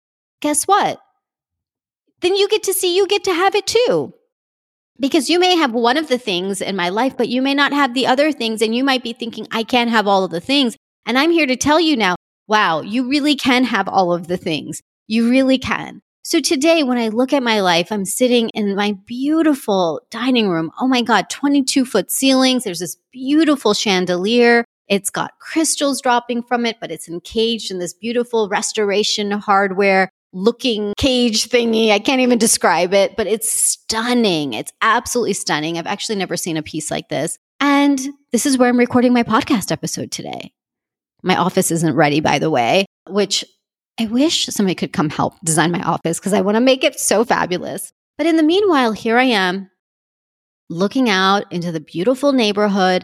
guess 0.42 0.64
what? 0.64 1.00
Then 2.22 2.36
you 2.36 2.50
get 2.50 2.64
to 2.64 2.74
see, 2.74 2.98
you 2.98 3.06
get 3.06 3.24
to 3.26 3.34
have 3.36 3.54
it 3.54 3.68
too. 3.68 4.16
Because 5.00 5.30
you 5.30 5.38
may 5.40 5.56
have 5.56 5.74
one 5.74 5.98
of 5.98 6.08
the 6.08 6.18
things 6.18 6.60
in 6.60 6.76
my 6.76 6.90
life, 6.90 7.16
but 7.16 7.30
you 7.30 7.44
may 7.44 7.54
not 7.54 7.72
have 7.72 7.94
the 7.94 8.08
other 8.08 8.32
things. 8.32 8.64
And 8.64 8.74
you 8.74 8.84
might 8.84 9.04
be 9.04 9.14
thinking, 9.14 9.46
I 9.52 9.62
can't 9.62 9.92
have 9.92 10.08
all 10.08 10.24
of 10.24 10.32
the 10.32 10.42
things. 10.42 10.76
And 11.06 11.20
I'm 11.20 11.30
here 11.30 11.46
to 11.46 11.56
tell 11.56 11.80
you 11.80 11.96
now, 11.96 12.16
wow, 12.48 12.82
you 12.82 13.08
really 13.08 13.36
can 13.36 13.66
have 13.66 13.88
all 13.88 14.12
of 14.12 14.26
the 14.26 14.38
things. 14.38 14.82
You 15.06 15.30
really 15.30 15.60
can. 15.60 16.02
So 16.27 16.39
today, 16.39 16.82
when 16.82 16.98
I 16.98 17.10
look 17.10 17.34
at 17.34 17.44
my 17.44 17.62
life, 17.62 17.91
I'm 17.91 18.03
sitting 18.03 18.50
in 18.50 18.75
my 18.75 18.94
beautiful 19.05 20.01
dining 20.10 20.50
room. 20.50 20.72
Oh 20.82 20.88
my 20.88 21.03
God, 21.03 21.29
22 21.29 21.86
foot 21.86 22.10
ceilings. 22.10 22.63
There's 22.63 22.79
this 22.79 22.98
beautiful 23.12 23.75
chandelier. 23.75 24.65
It's 24.88 25.12
got 25.12 25.38
crystals 25.38 26.01
dropping 26.01 26.41
from 26.41 26.65
it, 26.65 26.77
but 26.82 26.89
it's 26.89 27.08
encaged 27.08 27.70
in 27.70 27.77
this 27.77 27.94
beautiful 27.94 28.50
restoration 28.50 29.29
hardware 29.34 30.10
looking 30.34 30.96
cage 30.98 31.48
thingy. 31.48 31.91
I 31.91 32.00
can't 32.00 32.22
even 32.22 32.39
describe 32.39 32.96
it, 32.96 33.15
but 33.15 33.27
it's 33.27 33.51
stunning. 33.51 34.53
It's 34.53 34.74
absolutely 34.82 35.34
stunning. 35.34 35.77
I've 35.77 35.86
actually 35.86 36.15
never 36.15 36.38
seen 36.38 36.58
a 36.58 36.63
piece 36.63 36.89
like 36.89 37.08
this. 37.08 37.38
And 37.60 38.00
this 38.32 38.48
is 38.48 38.58
where 38.58 38.70
I'm 38.70 38.79
recording 38.79 39.13
my 39.13 39.22
podcast 39.22 39.72
episode 39.72 40.10
today. 40.10 40.53
My 41.22 41.36
office 41.38 41.70
isn't 41.70 41.96
ready, 41.96 42.20
by 42.20 42.39
the 42.39 42.50
way, 42.50 42.88
which 43.08 43.46
I 44.00 44.08
wish 44.08 44.46
somebody 44.48 44.75
could 44.75 44.94
come 44.94 45.10
help 45.10 45.36
design 45.44 45.72
my 45.72 45.82
office 45.82 46.20
because 46.20 46.34
I 46.34 46.42
want 46.42 46.56
to 46.56 46.62
make 46.62 46.84
it 46.84 47.00
so 47.00 47.24
fabulous. 47.24 47.92
But 48.18 48.28
in 48.28 48.36
the 48.36 48.44
meanwhile, 48.44 48.92
here 48.92 49.18
I 49.18 49.25
am 49.25 49.70
looking 50.70 51.10
out 51.10 51.52
into 51.52 51.72
the 51.72 51.80
beautiful 51.80 52.34
neighborhood. 52.34 53.04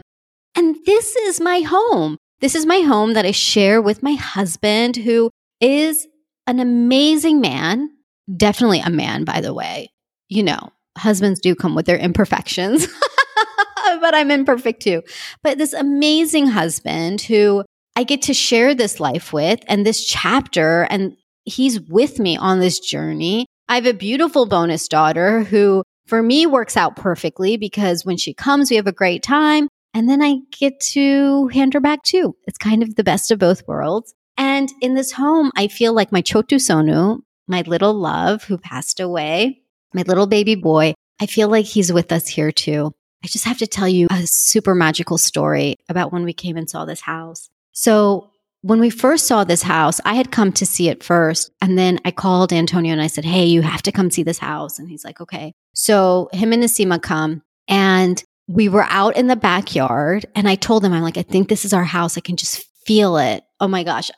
And 0.56 0.76
this 0.84 1.16
is 1.16 1.40
my 1.40 1.60
home. 1.60 2.18
This 2.40 2.54
is 2.54 2.66
my 2.66 2.80
home 2.80 3.14
that 3.14 3.24
I 3.24 3.30
share 3.30 3.80
with 3.80 4.02
my 4.02 4.14
husband, 4.14 4.96
who 4.96 5.30
is 5.60 6.06
an 6.46 6.60
amazing 6.60 7.40
man. 7.40 7.88
Definitely 8.36 8.80
a 8.80 8.90
man, 8.90 9.24
by 9.24 9.40
the 9.40 9.54
way. 9.54 9.90
You 10.28 10.42
know, 10.42 10.70
husbands 10.98 11.40
do 11.40 11.54
come 11.54 11.74
with 11.74 11.86
their 11.86 11.98
imperfections, 11.98 12.86
but 14.00 14.14
I'm 14.14 14.30
imperfect 14.30 14.82
too. 14.82 15.02
But 15.42 15.58
this 15.58 15.72
amazing 15.72 16.48
husband 16.48 17.22
who 17.22 17.64
I 17.94 18.04
get 18.04 18.22
to 18.22 18.34
share 18.34 18.74
this 18.74 19.00
life 19.00 19.32
with 19.32 19.60
and 19.68 19.84
this 19.84 20.04
chapter, 20.04 20.86
and 20.90 21.16
he's 21.44 21.80
with 21.80 22.18
me 22.18 22.36
on 22.36 22.60
this 22.60 22.80
journey. 22.80 23.46
I 23.68 23.74
have 23.76 23.86
a 23.86 23.94
beautiful 23.94 24.46
bonus 24.46 24.88
daughter 24.88 25.42
who, 25.44 25.82
for 26.06 26.22
me, 26.22 26.46
works 26.46 26.76
out 26.76 26.96
perfectly 26.96 27.56
because 27.56 28.04
when 28.04 28.16
she 28.16 28.34
comes, 28.34 28.70
we 28.70 28.76
have 28.76 28.86
a 28.86 28.92
great 28.92 29.22
time. 29.22 29.68
And 29.94 30.08
then 30.08 30.22
I 30.22 30.36
get 30.58 30.80
to 30.92 31.48
hand 31.48 31.74
her 31.74 31.80
back 31.80 32.02
too. 32.02 32.34
It's 32.46 32.58
kind 32.58 32.82
of 32.82 32.94
the 32.94 33.04
best 33.04 33.30
of 33.30 33.38
both 33.38 33.66
worlds. 33.68 34.14
And 34.38 34.72
in 34.80 34.94
this 34.94 35.12
home, 35.12 35.50
I 35.54 35.68
feel 35.68 35.92
like 35.92 36.12
my 36.12 36.22
Chotu 36.22 36.56
Sonu, 36.56 37.20
my 37.46 37.62
little 37.62 37.92
love 37.92 38.44
who 38.44 38.56
passed 38.56 39.00
away, 39.00 39.60
my 39.92 40.02
little 40.02 40.26
baby 40.26 40.54
boy, 40.54 40.94
I 41.20 41.26
feel 41.26 41.48
like 41.48 41.66
he's 41.66 41.92
with 41.92 42.10
us 42.10 42.26
here 42.26 42.50
too. 42.50 42.92
I 43.22 43.28
just 43.28 43.44
have 43.44 43.58
to 43.58 43.66
tell 43.66 43.88
you 43.88 44.08
a 44.10 44.26
super 44.26 44.74
magical 44.74 45.18
story 45.18 45.76
about 45.88 46.12
when 46.12 46.24
we 46.24 46.32
came 46.32 46.56
and 46.56 46.68
saw 46.68 46.86
this 46.86 47.02
house. 47.02 47.50
So 47.72 48.30
when 48.62 48.78
we 48.78 48.90
first 48.90 49.26
saw 49.26 49.44
this 49.44 49.62
house, 49.62 50.00
I 50.04 50.14
had 50.14 50.30
come 50.30 50.52
to 50.52 50.66
see 50.66 50.88
it 50.88 51.02
first. 51.02 51.50
And 51.60 51.76
then 51.76 51.98
I 52.04 52.12
called 52.12 52.52
Antonio 52.52 52.92
and 52.92 53.02
I 53.02 53.08
said, 53.08 53.24
Hey, 53.24 53.44
you 53.44 53.62
have 53.62 53.82
to 53.82 53.92
come 53.92 54.10
see 54.10 54.22
this 54.22 54.38
house. 54.38 54.78
And 54.78 54.88
he's 54.88 55.04
like, 55.04 55.20
Okay. 55.20 55.52
So 55.74 56.28
him 56.32 56.52
and 56.52 56.62
Nasima 56.62 57.02
come 57.02 57.42
and 57.68 58.22
we 58.46 58.68
were 58.68 58.86
out 58.88 59.16
in 59.16 59.26
the 59.26 59.36
backyard. 59.36 60.26
And 60.34 60.48
I 60.48 60.54
told 60.54 60.84
him, 60.84 60.92
I'm 60.92 61.02
like, 61.02 61.16
I 61.16 61.22
think 61.22 61.48
this 61.48 61.64
is 61.64 61.72
our 61.72 61.84
house. 61.84 62.16
I 62.16 62.20
can 62.20 62.36
just 62.36 62.64
feel 62.86 63.16
it. 63.16 63.44
Oh 63.60 63.68
my 63.68 63.82
gosh. 63.84 64.10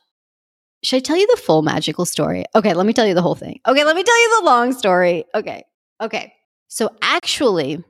Should 0.83 0.97
I 0.97 1.01
tell 1.01 1.17
you 1.17 1.27
the 1.27 1.41
full 1.41 1.63
magical 1.63 2.05
story? 2.05 2.45
Okay, 2.55 2.75
let 2.75 2.85
me 2.85 2.93
tell 2.93 3.07
you 3.07 3.15
the 3.15 3.23
whole 3.23 3.35
thing. 3.35 3.61
Okay, 3.67 3.85
let 3.85 3.97
me 3.97 4.03
tell 4.03 4.21
you 4.21 4.41
the 4.41 4.47
long 4.47 4.73
story. 4.73 5.25
Okay. 5.35 5.65
Okay. 6.01 6.35
So 6.69 6.91
actually, 7.01 7.83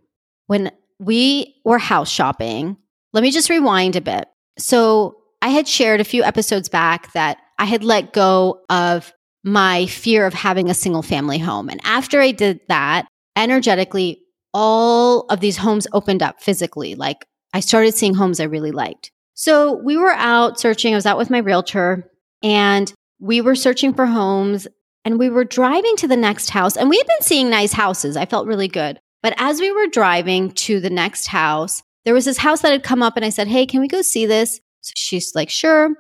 when 0.47 0.71
we 1.01 1.57
were 1.65 1.79
house 1.79 2.11
shopping, 2.11 2.77
let 3.13 3.23
me 3.23 3.31
just 3.31 3.51
rewind 3.51 3.97
a 3.97 4.01
bit. 4.01 4.29
So 4.59 5.17
I 5.45 5.49
had 5.49 5.69
shared 5.69 6.01
a 6.01 6.05
few 6.05 6.25
episodes 6.25 6.71
back 6.71 7.13
that 7.13 7.37
I 7.59 7.67
had 7.67 7.85
let 7.85 8.15
go 8.15 8.63
of 8.71 9.13
my 9.45 9.85
fear 9.85 10.25
of 10.25 10.33
having 10.33 10.71
a 10.71 10.75
single 10.75 11.03
family 11.03 11.37
home. 11.37 11.69
And 11.69 11.83
after 11.85 12.19
I 12.19 12.31
did 12.31 12.61
that, 12.69 13.07
energetically, 13.37 14.23
all 14.55 15.27
of 15.29 15.41
these 15.41 15.59
homes 15.59 15.87
opened 15.93 16.23
up 16.23 16.41
physically. 16.41 16.95
Like 16.95 17.27
I 17.53 17.61
started 17.61 17.93
seeing 17.93 18.15
homes 18.15 18.41
I 18.41 18.45
really 18.45 18.71
liked. 18.71 19.11
So 19.35 19.75
we 19.85 19.99
were 19.99 20.15
out 20.15 20.59
searching. 20.59 20.95
I 20.95 20.97
was 20.97 21.05
out 21.05 21.19
with 21.19 21.29
my 21.29 21.41
realtor 21.41 22.11
and 22.43 22.91
we 23.21 23.43
were 23.43 23.55
searching 23.55 23.93
for 23.93 24.07
homes 24.07 24.67
and 25.05 25.19
we 25.19 25.29
were 25.29 25.45
driving 25.45 25.95
to 25.97 26.09
the 26.09 26.17
next 26.17 26.49
house 26.49 26.75
and 26.75 26.89
we 26.89 26.97
had 26.97 27.07
been 27.07 27.21
seeing 27.21 27.51
nice 27.51 27.75
houses. 27.75 28.17
I 28.17 28.25
felt 28.25 28.47
really 28.47 28.69
good. 28.69 28.99
But 29.23 29.35
as 29.37 29.61
we 29.61 29.71
were 29.73 29.89
driving 29.89 30.53
to 30.53 30.81
the 30.81 30.89
next 30.89 31.27
house, 31.27 31.83
there 32.07 32.15
was 32.15 32.25
this 32.25 32.39
house 32.39 32.63
that 32.63 32.73
had 32.73 32.83
come 32.83 33.03
up 33.03 33.17
and 33.17 33.27
I 33.27 33.29
said, 33.29 33.49
Hey, 33.49 33.67
can 33.67 33.83
we 33.83 33.89
go 33.89 34.01
see 34.01 34.25
this? 34.25 34.59
So 34.85 34.93
she's 34.97 35.35
like, 35.35 35.49
sure. 35.49 35.95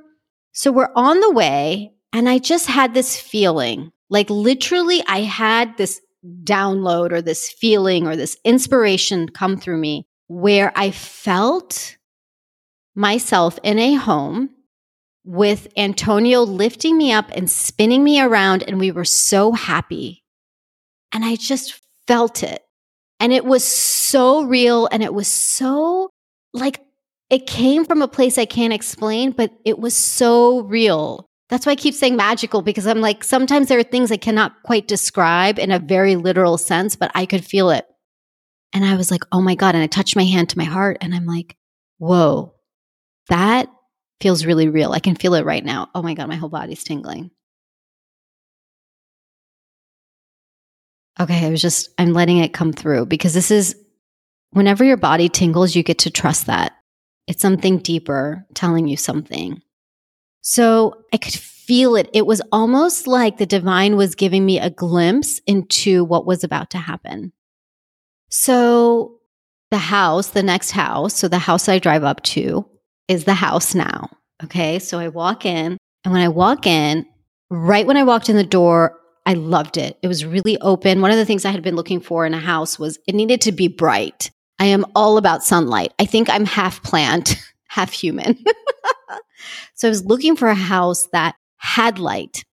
So 0.52 0.70
we're 0.70 0.92
on 0.94 1.20
the 1.20 1.30
way. 1.30 1.92
And 2.12 2.28
I 2.28 2.38
just 2.38 2.66
had 2.66 2.92
this 2.92 3.18
feeling 3.18 3.90
like 4.10 4.28
literally, 4.28 5.02
I 5.08 5.22
had 5.22 5.76
this 5.78 6.00
download 6.44 7.12
or 7.12 7.22
this 7.22 7.50
feeling 7.50 8.06
or 8.06 8.14
this 8.14 8.36
inspiration 8.44 9.28
come 9.28 9.56
through 9.56 9.78
me 9.78 10.06
where 10.28 10.70
I 10.76 10.90
felt 10.90 11.96
myself 12.94 13.58
in 13.62 13.78
a 13.78 13.94
home 13.94 14.50
with 15.24 15.68
Antonio 15.76 16.42
lifting 16.42 16.98
me 16.98 17.10
up 17.12 17.30
and 17.34 17.50
spinning 17.50 18.04
me 18.04 18.20
around. 18.20 18.62
And 18.62 18.78
we 18.78 18.90
were 18.92 19.06
so 19.06 19.52
happy. 19.52 20.22
And 21.10 21.24
I 21.24 21.36
just 21.36 21.80
felt 22.06 22.42
it. 22.42 22.62
And 23.18 23.32
it 23.32 23.46
was 23.46 23.64
so 23.64 24.44
real. 24.44 24.86
And 24.92 25.02
it 25.02 25.14
was 25.14 25.28
so 25.28 26.10
like 26.52 26.83
it 27.34 27.48
came 27.48 27.84
from 27.84 28.00
a 28.00 28.06
place 28.06 28.38
I 28.38 28.44
can't 28.44 28.72
explain, 28.72 29.32
but 29.32 29.50
it 29.64 29.80
was 29.80 29.96
so 29.96 30.60
real. 30.60 31.28
That's 31.48 31.66
why 31.66 31.72
I 31.72 31.76
keep 31.76 31.92
saying 31.94 32.14
magical 32.14 32.62
because 32.62 32.86
I'm 32.86 33.00
like, 33.00 33.24
sometimes 33.24 33.66
there 33.66 33.78
are 33.78 33.82
things 33.82 34.12
I 34.12 34.16
cannot 34.16 34.62
quite 34.62 34.86
describe 34.86 35.58
in 35.58 35.72
a 35.72 35.80
very 35.80 36.14
literal 36.14 36.56
sense, 36.58 36.94
but 36.94 37.10
I 37.12 37.26
could 37.26 37.44
feel 37.44 37.70
it. 37.70 37.86
And 38.72 38.84
I 38.84 38.94
was 38.96 39.10
like, 39.10 39.24
oh 39.32 39.40
my 39.40 39.56
God. 39.56 39.74
And 39.74 39.82
I 39.82 39.88
touched 39.88 40.14
my 40.14 40.22
hand 40.22 40.50
to 40.50 40.58
my 40.58 40.64
heart 40.64 40.98
and 41.00 41.12
I'm 41.12 41.26
like, 41.26 41.56
whoa, 41.98 42.54
that 43.28 43.68
feels 44.20 44.46
really 44.46 44.68
real. 44.68 44.92
I 44.92 45.00
can 45.00 45.16
feel 45.16 45.34
it 45.34 45.44
right 45.44 45.64
now. 45.64 45.90
Oh 45.92 46.02
my 46.02 46.14
God, 46.14 46.28
my 46.28 46.36
whole 46.36 46.48
body's 46.48 46.84
tingling. 46.84 47.32
Okay, 51.18 51.44
I 51.44 51.50
was 51.50 51.60
just, 51.60 51.90
I'm 51.98 52.12
letting 52.12 52.38
it 52.38 52.54
come 52.54 52.72
through 52.72 53.06
because 53.06 53.34
this 53.34 53.50
is, 53.50 53.74
whenever 54.50 54.84
your 54.84 54.96
body 54.96 55.28
tingles, 55.28 55.74
you 55.74 55.82
get 55.82 55.98
to 55.98 56.10
trust 56.12 56.46
that. 56.46 56.74
It's 57.26 57.42
something 57.42 57.78
deeper 57.78 58.46
telling 58.54 58.86
you 58.86 58.96
something. 58.96 59.62
So 60.42 61.04
I 61.12 61.16
could 61.16 61.34
feel 61.34 61.96
it. 61.96 62.10
It 62.12 62.26
was 62.26 62.42
almost 62.52 63.06
like 63.06 63.38
the 63.38 63.46
divine 63.46 63.96
was 63.96 64.14
giving 64.14 64.44
me 64.44 64.60
a 64.60 64.70
glimpse 64.70 65.40
into 65.46 66.04
what 66.04 66.26
was 66.26 66.44
about 66.44 66.70
to 66.70 66.78
happen. 66.78 67.32
So 68.28 69.20
the 69.70 69.78
house, 69.78 70.28
the 70.28 70.42
next 70.42 70.72
house, 70.72 71.14
so 71.14 71.28
the 71.28 71.38
house 71.38 71.68
I 71.68 71.78
drive 71.78 72.04
up 72.04 72.22
to 72.24 72.66
is 73.08 73.24
the 73.24 73.34
house 73.34 73.74
now. 73.74 74.10
Okay. 74.42 74.78
So 74.78 74.98
I 74.98 75.08
walk 75.08 75.46
in, 75.46 75.78
and 76.04 76.12
when 76.12 76.22
I 76.22 76.28
walk 76.28 76.66
in, 76.66 77.06
right 77.50 77.86
when 77.86 77.96
I 77.96 78.02
walked 78.02 78.28
in 78.28 78.36
the 78.36 78.44
door, 78.44 78.98
I 79.26 79.32
loved 79.32 79.78
it. 79.78 79.96
It 80.02 80.08
was 80.08 80.26
really 80.26 80.60
open. 80.60 81.00
One 81.00 81.10
of 81.10 81.16
the 81.16 81.24
things 81.24 81.46
I 81.46 81.50
had 81.50 81.62
been 81.62 81.76
looking 81.76 82.00
for 82.00 82.26
in 82.26 82.34
a 82.34 82.38
house 82.38 82.78
was 82.78 82.98
it 83.06 83.14
needed 83.14 83.40
to 83.42 83.52
be 83.52 83.68
bright. 83.68 84.30
I 84.58 84.66
am 84.66 84.84
all 84.94 85.18
about 85.18 85.44
sunlight. 85.44 85.92
I 85.98 86.06
think 86.06 86.30
I'm 86.30 86.46
half 86.46 86.82
plant, 86.82 87.36
half 87.68 87.92
human. 87.92 88.42
so 89.74 89.88
I 89.88 89.90
was 89.90 90.04
looking 90.04 90.36
for 90.36 90.48
a 90.48 90.54
house 90.54 91.08
that 91.12 91.34
had 91.56 91.98
light 91.98 92.44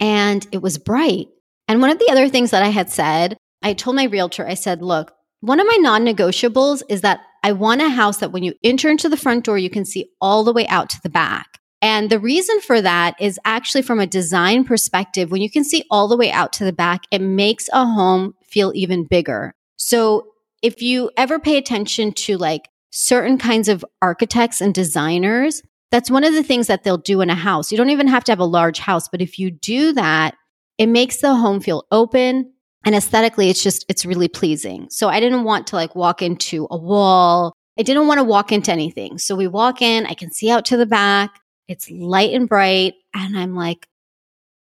and 0.00 0.46
it 0.52 0.62
was 0.62 0.78
bright. 0.78 1.28
And 1.66 1.80
one 1.80 1.90
of 1.90 1.98
the 1.98 2.10
other 2.10 2.28
things 2.28 2.50
that 2.50 2.62
I 2.62 2.68
had 2.68 2.90
said, 2.90 3.36
I 3.62 3.74
told 3.74 3.96
my 3.96 4.04
realtor, 4.04 4.46
I 4.46 4.54
said, 4.54 4.82
look, 4.82 5.12
one 5.40 5.60
of 5.60 5.66
my 5.66 5.76
non 5.76 6.04
negotiables 6.04 6.82
is 6.88 7.02
that 7.02 7.20
I 7.42 7.52
want 7.52 7.82
a 7.82 7.88
house 7.88 8.18
that 8.18 8.32
when 8.32 8.42
you 8.42 8.54
enter 8.64 8.88
into 8.90 9.08
the 9.08 9.16
front 9.16 9.44
door, 9.44 9.58
you 9.58 9.70
can 9.70 9.84
see 9.84 10.10
all 10.20 10.42
the 10.44 10.52
way 10.52 10.66
out 10.68 10.90
to 10.90 11.00
the 11.02 11.10
back. 11.10 11.58
And 11.80 12.10
the 12.10 12.18
reason 12.18 12.60
for 12.60 12.80
that 12.80 13.14
is 13.20 13.38
actually 13.44 13.82
from 13.82 14.00
a 14.00 14.06
design 14.06 14.64
perspective, 14.64 15.30
when 15.30 15.42
you 15.42 15.50
can 15.50 15.62
see 15.62 15.84
all 15.90 16.08
the 16.08 16.16
way 16.16 16.32
out 16.32 16.52
to 16.54 16.64
the 16.64 16.72
back, 16.72 17.02
it 17.12 17.20
makes 17.20 17.68
a 17.72 17.84
home 17.84 18.34
feel 18.42 18.72
even 18.74 19.04
bigger. 19.04 19.54
So 19.76 20.26
if 20.62 20.82
you 20.82 21.10
ever 21.16 21.38
pay 21.38 21.56
attention 21.56 22.12
to 22.12 22.36
like 22.36 22.68
certain 22.90 23.38
kinds 23.38 23.68
of 23.68 23.84
architects 24.02 24.60
and 24.60 24.74
designers, 24.74 25.62
that's 25.90 26.10
one 26.10 26.24
of 26.24 26.34
the 26.34 26.42
things 26.42 26.66
that 26.66 26.84
they'll 26.84 26.98
do 26.98 27.20
in 27.20 27.30
a 27.30 27.34
house. 27.34 27.70
You 27.70 27.78
don't 27.78 27.90
even 27.90 28.08
have 28.08 28.24
to 28.24 28.32
have 28.32 28.38
a 28.38 28.44
large 28.44 28.78
house, 28.78 29.08
but 29.08 29.22
if 29.22 29.38
you 29.38 29.50
do 29.50 29.92
that, 29.94 30.34
it 30.76 30.86
makes 30.86 31.20
the 31.20 31.34
home 31.34 31.60
feel 31.60 31.86
open 31.90 32.52
and 32.84 32.94
aesthetically 32.94 33.50
it's 33.50 33.62
just 33.62 33.84
it's 33.88 34.06
really 34.06 34.28
pleasing. 34.28 34.86
So 34.90 35.08
I 35.08 35.20
didn't 35.20 35.44
want 35.44 35.66
to 35.68 35.76
like 35.76 35.94
walk 35.94 36.22
into 36.22 36.66
a 36.70 36.76
wall. 36.76 37.52
I 37.78 37.82
didn't 37.82 38.06
want 38.06 38.18
to 38.18 38.24
walk 38.24 38.52
into 38.52 38.72
anything. 38.72 39.18
So 39.18 39.34
we 39.34 39.46
walk 39.46 39.82
in, 39.82 40.06
I 40.06 40.14
can 40.14 40.30
see 40.30 40.50
out 40.50 40.64
to 40.66 40.76
the 40.76 40.86
back. 40.86 41.40
It's 41.68 41.90
light 41.90 42.32
and 42.32 42.48
bright 42.48 42.94
and 43.14 43.38
I'm 43.38 43.54
like 43.54 43.86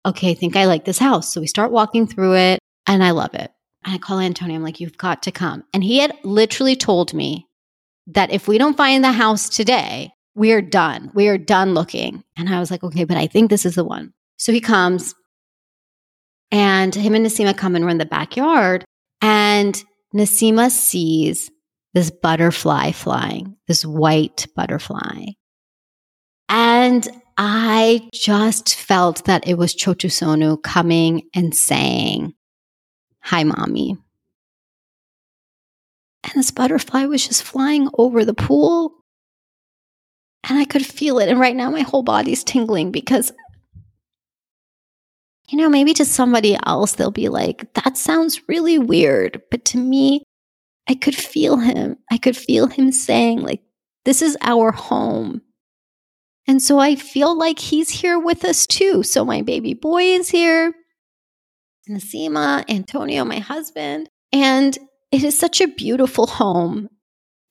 okay, 0.06 0.30
I 0.30 0.34
think 0.36 0.56
I 0.56 0.66
like 0.66 0.86
this 0.86 1.00
house. 1.00 1.34
So 1.34 1.42
we 1.42 1.48
start 1.48 1.72
walking 1.72 2.06
through 2.06 2.36
it 2.36 2.60
and 2.88 3.04
I 3.04 3.10
love 3.10 3.34
it. 3.34 3.52
And 3.86 3.94
I 3.94 3.98
call 4.00 4.20
Antonio. 4.20 4.56
I'm 4.56 4.64
like, 4.64 4.80
you've 4.80 4.98
got 4.98 5.24
to 5.24 5.32
come. 5.32 5.64
And 5.74 5.84
he 5.84 6.00
had 6.00 6.14
literally 6.24 6.76
told 6.76 7.14
me 7.14 7.48
that 8.08 8.32
if 8.32 8.48
we 8.48 8.58
don't 8.58 8.78
find 8.78 9.04
the 9.04 9.12
house 9.12 9.48
today, 9.48 10.12
we 10.36 10.52
are 10.52 10.62
done. 10.62 11.12
We 11.14 11.28
are 11.28 11.38
done 11.38 11.74
looking. 11.74 12.24
And 12.36 12.50
I 12.50 12.60
was 12.60 12.72
like, 12.72 12.84
okay, 12.84 13.04
but 13.04 13.18
I 13.18 13.28
think 13.28 13.50
this 13.50 13.66
is 13.66 13.76
the 13.76 13.86
one. 13.86 14.14
So 14.38 14.52
he 14.52 14.60
comes 14.60 15.16
and 16.52 16.94
him 16.94 17.16
and 17.16 17.26
Nasima 17.26 17.56
come 17.56 17.76
and 17.76 17.86
we're 17.86 17.92
in 17.92 17.98
the 17.98 18.06
backyard. 18.06 18.84
And 19.22 19.82
Nasima 20.14 20.70
sees 20.72 21.50
this 21.94 22.12
butterfly 22.12 22.92
flying, 22.92 23.56
this 23.68 23.86
white 23.86 24.48
butterfly. 24.56 25.26
And 26.50 27.08
I 27.38 28.10
just 28.14 28.76
felt 28.76 29.26
that 29.26 29.48
it 29.48 29.58
was 29.58 29.76
Chotu 29.76 30.10
Sonu 30.10 30.62
coming 30.62 31.24
and 31.34 31.56
saying, 31.56 32.34
Hi, 33.26 33.44
mommy. 33.44 33.98
And 36.24 36.34
this 36.36 36.52
butterfly 36.52 37.06
was 37.06 37.28
just 37.28 37.42
flying 37.42 37.90
over 37.98 38.24
the 38.24 38.36
pool. 38.36 38.94
And 40.48 40.60
I 40.60 40.66
could 40.66 40.86
feel 40.86 41.18
it. 41.18 41.28
And 41.28 41.40
right 41.40 41.56
now, 41.56 41.72
my 41.72 41.82
whole 41.82 42.04
body's 42.04 42.44
tingling 42.44 42.92
because, 42.92 43.32
you 45.50 45.58
know, 45.58 45.70
maybe 45.70 45.96
to 45.96 46.06
somebody 46.06 46.56
else, 46.68 46.94
they'll 46.94 47.10
be 47.10 47.30
like, 47.30 47.74
that 47.74 47.98
sounds 47.98 48.48
really 48.48 48.78
weird. 48.78 49.42
But 49.50 49.66
to 49.66 49.80
me, 49.80 50.24
I 50.88 50.94
could 50.94 51.16
feel 51.16 51.58
him. 51.58 51.98
I 52.12 52.20
could 52.20 52.38
feel 52.38 52.68
him 52.68 52.92
saying, 52.92 53.42
like, 53.42 53.64
this 54.04 54.22
is 54.22 54.38
our 54.42 54.72
home. 54.72 55.42
And 56.48 56.62
so 56.62 56.78
I 56.78 56.96
feel 56.96 57.36
like 57.36 57.58
he's 57.58 57.90
here 57.90 58.20
with 58.20 58.46
us 58.46 58.68
too. 58.68 59.02
So 59.02 59.26
my 59.26 59.42
baby 59.42 59.74
boy 59.74 60.04
is 60.04 60.30
here, 60.30 60.76
Nasima, 61.90 62.64
Antonio, 62.70 63.26
my 63.26 63.40
husband. 63.40 64.10
And 64.32 64.78
it 65.12 65.24
is 65.24 65.38
such 65.38 65.62
a 65.62 65.68
beautiful 65.68 66.28
home. 66.28 66.90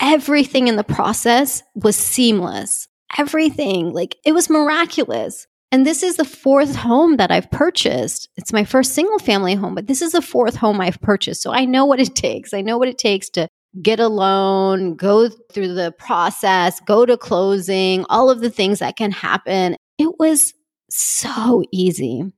Everything 0.01 0.69
in 0.69 0.77
the 0.77 0.85
process 0.85 1.63
was 1.75 1.97
seamless. 1.97 2.89
Everything, 3.17 3.93
like 3.93 4.17
it 4.25 4.33
was 4.33 4.51
miraculous. 4.51 5.47
And 5.71 5.85
this 5.85 6.03
is 6.03 6.17
the 6.17 6.25
fourth 6.25 6.77
home 6.77 7.17
that 7.17 7.31
I've 7.31 7.51
purchased. 7.51 8.29
It's 8.37 8.53
my 8.53 8.65
first 8.65 8.93
single 8.93 9.19
family 9.19 9.55
home, 9.55 9.75
but 9.75 9.87
this 9.87 10.03
is 10.03 10.13
the 10.13 10.23
fourth 10.23 10.57
home 10.57 10.81
I've 10.81 11.01
purchased. 11.01 11.43
So 11.43 11.53
I 11.53 11.65
know 11.65 11.85
what 11.85 12.01
it 12.01 12.15
takes. 12.15 12.55
I 12.55 12.61
know 12.61 12.79
what 12.79 12.89
it 12.89 12.99
takes 12.99 13.29
to 13.31 13.49
get 13.83 13.99
a 13.99 14.09
loan, 14.09 14.95
go 14.95 15.29
through 15.29 15.75
the 15.75 15.93
process, 15.93 16.81
go 16.81 17.05
to 17.05 17.17
closing, 17.17 18.05
all 18.09 18.31
of 18.31 18.41
the 18.41 18.51
things 18.51 18.79
that 18.79 18.97
can 18.97 19.11
happen. 19.11 19.77
It 19.99 20.13
was 20.19 20.55
so 20.91 21.65
easy. 21.73 22.33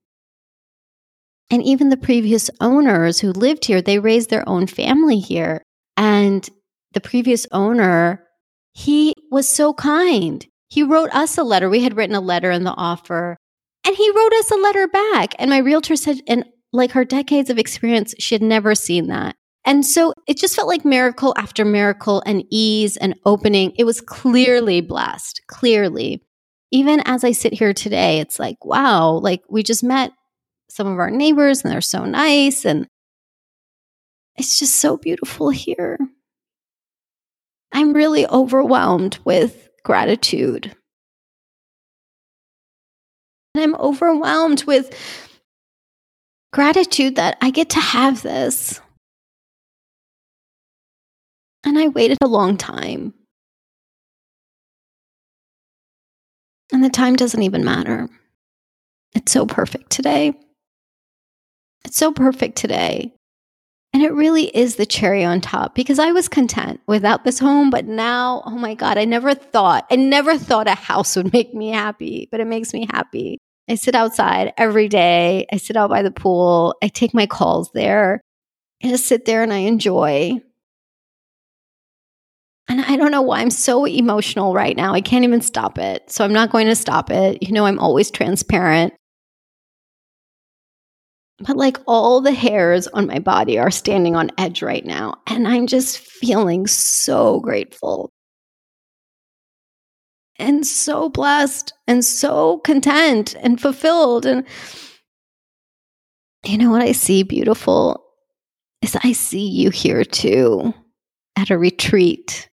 And 1.51 1.63
even 1.63 1.91
the 1.91 1.97
previous 1.97 2.51
owners 2.61 3.21
who 3.21 3.31
lived 3.31 3.65
here, 3.67 3.81
they 3.81 3.99
raised 3.99 4.31
their 4.31 4.49
own 4.49 4.67
family 4.67 5.19
here. 5.19 5.63
And 5.97 6.49
the 6.93 7.01
previous 7.01 7.47
owner, 7.53 8.25
he 8.73 9.15
was 9.31 9.49
so 9.49 9.73
kind. 9.73 10.45
He 10.69 10.83
wrote 10.83 11.11
us 11.11 11.39
a 11.39 11.45
letter. 11.45 11.69
We 11.71 11.83
had 11.83 11.97
written 11.97 12.17
a 12.17 12.21
letter 12.21 12.51
in 12.51 12.65
the 12.65 12.75
offer, 12.75 13.37
and 13.87 13.97
he 13.97 14.11
wrote 14.11 14.33
us 14.33 14.51
a 14.51 14.57
letter 14.57 14.89
back. 14.89 15.35
And 15.39 15.51
my 15.51 15.59
realtor 15.59 15.95
said, 15.95 16.21
and 16.27 16.45
like 16.73 16.93
her 16.93 17.05
decades 17.05 17.51
of 17.51 17.59
experience, 17.59 18.15
she 18.19 18.35
had 18.35 18.43
never 18.43 18.75
seen 18.75 19.07
that. 19.07 19.37
And 19.65 19.85
so 19.85 20.13
it 20.29 20.39
just 20.39 20.55
felt 20.55 20.69
like 20.69 20.85
miracle 20.85 21.35
after 21.37 21.65
miracle 21.65 22.23
and 22.27 22.45
ease 22.51 22.97
and 22.97 23.15
opening. 23.25 23.73
It 23.77 23.85
was 23.85 24.01
clearly 24.01 24.81
blessed, 24.81 25.43
clearly. 25.49 26.23
Even 26.73 27.01
as 27.05 27.25
I 27.25 27.33
sit 27.33 27.53
here 27.53 27.73
today, 27.73 28.21
it's 28.21 28.39
like, 28.39 28.65
wow, 28.65 29.13
like 29.13 29.43
we 29.49 29.63
just 29.63 29.85
met 29.85 30.13
some 30.69 30.87
of 30.87 30.99
our 30.99 31.11
neighbors 31.11 31.63
and 31.63 31.73
they're 31.73 31.81
so 31.81 32.05
nice. 32.05 32.65
And 32.65 32.87
it's 34.37 34.59
just 34.59 34.77
so 34.77 34.97
beautiful 34.97 35.51
here. 35.51 35.99
I'm 37.73 37.93
really 37.93 38.27
overwhelmed 38.27 39.19
with 39.25 39.69
gratitude. 39.85 40.75
And 43.55 43.65
I'm 43.65 43.75
overwhelmed 43.77 44.65
with 44.65 44.95
gratitude 46.53 47.17
that 47.17 47.39
I 47.41 47.51
get 47.51 47.71
to 47.71 47.81
have 47.81 48.23
this. 48.23 48.81
And 51.65 51.79
I 51.79 51.89
waited 51.89 52.19
a 52.23 52.29
long 52.29 52.57
time. 52.57 53.15
And 56.73 56.85
the 56.85 56.91
time 56.91 57.17
doesn't 57.17 57.43
even 57.43 57.65
matter. 57.65 58.09
It's 59.15 59.33
so 59.33 59.47
perfect 59.47 59.91
today. 59.91 60.35
It's 61.85 61.97
so 61.97 62.13
perfect 62.13 62.57
today. 62.57 63.13
And 63.93 64.03
it 64.03 64.13
really 64.13 64.45
is 64.55 64.77
the 64.77 64.85
cherry 64.85 65.25
on 65.25 65.41
top 65.41 65.75
because 65.75 65.99
I 65.99 66.13
was 66.13 66.29
content 66.29 66.81
without 66.87 67.25
this 67.25 67.39
home. 67.39 67.71
But 67.71 67.87
now, 67.87 68.43
oh 68.45 68.51
my 68.59 68.75
God, 68.75 68.99
I 68.99 69.07
never 69.07 69.35
thought, 69.35 69.87
I 69.91 69.97
never 69.97 70.37
thought 70.37 70.69
a 70.69 70.75
house 70.75 71.17
would 71.17 71.33
make 71.33 71.55
me 71.55 71.71
happy, 71.71 72.29
but 72.31 72.41
it 72.41 72.47
makes 72.47 72.75
me 72.75 72.87
happy. 72.91 73.39
I 73.69 73.75
sit 73.75 73.95
outside 73.95 74.53
every 74.59 74.89
day. 74.89 75.47
I 75.53 75.57
sit 75.57 75.77
out 75.77 75.91
by 75.91 76.03
the 76.03 76.11
pool. 76.11 76.75
I 76.83 76.89
take 76.89 77.15
my 77.15 77.27
calls 77.27 77.71
there. 77.73 78.21
I 78.83 78.89
just 78.89 79.07
sit 79.07 79.25
there 79.25 79.43
and 79.43 79.53
I 79.53 79.59
enjoy. 79.59 80.41
And 82.69 82.81
I 82.83 82.97
don't 82.97 83.13
know 83.13 83.23
why 83.23 83.41
I'm 83.41 83.51
so 83.51 83.87
emotional 83.87 84.53
right 84.53 84.77
now. 84.77 84.93
I 84.93 85.01
can't 85.01 85.25
even 85.25 85.41
stop 85.41 85.79
it. 85.79 86.11
So 86.11 86.25
I'm 86.25 86.33
not 86.33 86.51
going 86.51 86.67
to 86.67 86.77
stop 86.77 87.11
it. 87.11 87.43
You 87.43 87.53
know, 87.53 87.65
I'm 87.65 87.79
always 87.79 88.11
transparent. 88.11 88.93
But 91.39 91.57
like 91.57 91.79
all 91.87 92.21
the 92.21 92.33
hairs 92.33 92.87
on 92.89 93.07
my 93.07 93.19
body 93.19 93.59
are 93.59 93.71
standing 93.71 94.17
on 94.17 94.31
edge 94.39 94.63
right 94.63 94.85
now. 94.85 95.21
And 95.27 95.47
I'm 95.47 95.67
just 95.67 95.99
feeling 95.99 96.67
so 96.67 97.41
grateful 97.41 98.11
and 100.39 100.67
so 100.67 101.09
blessed 101.09 101.73
and 101.87 102.05
so 102.05 102.59
content 102.59 103.35
and 103.41 103.61
fulfilled. 103.61 104.25
And 104.25 104.47
you 106.45 106.57
know 106.57 106.71
what 106.71 106.83
I 106.83 106.93
see 106.93 107.23
beautiful 107.23 108.03
is 108.81 108.97
I 109.03 109.13
see 109.13 109.47
you 109.47 109.71
here 109.71 110.05
too 110.05 110.73
at 111.37 111.51
a 111.51 111.59
retreat 111.59 112.49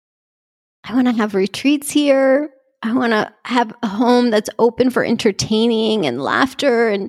I 0.85 0.95
want 0.95 1.07
to 1.07 1.12
have 1.12 1.35
retreats 1.35 1.90
here. 1.90 2.51
I 2.83 2.92
want 2.92 3.12
to 3.12 3.33
have 3.45 3.73
a 3.83 3.88
home 3.88 4.31
that's 4.31 4.51
open 4.59 4.90
for 4.90 5.05
entertaining 5.05 6.07
and 6.07 6.21
laughter 6.21 6.88
and 6.88 7.09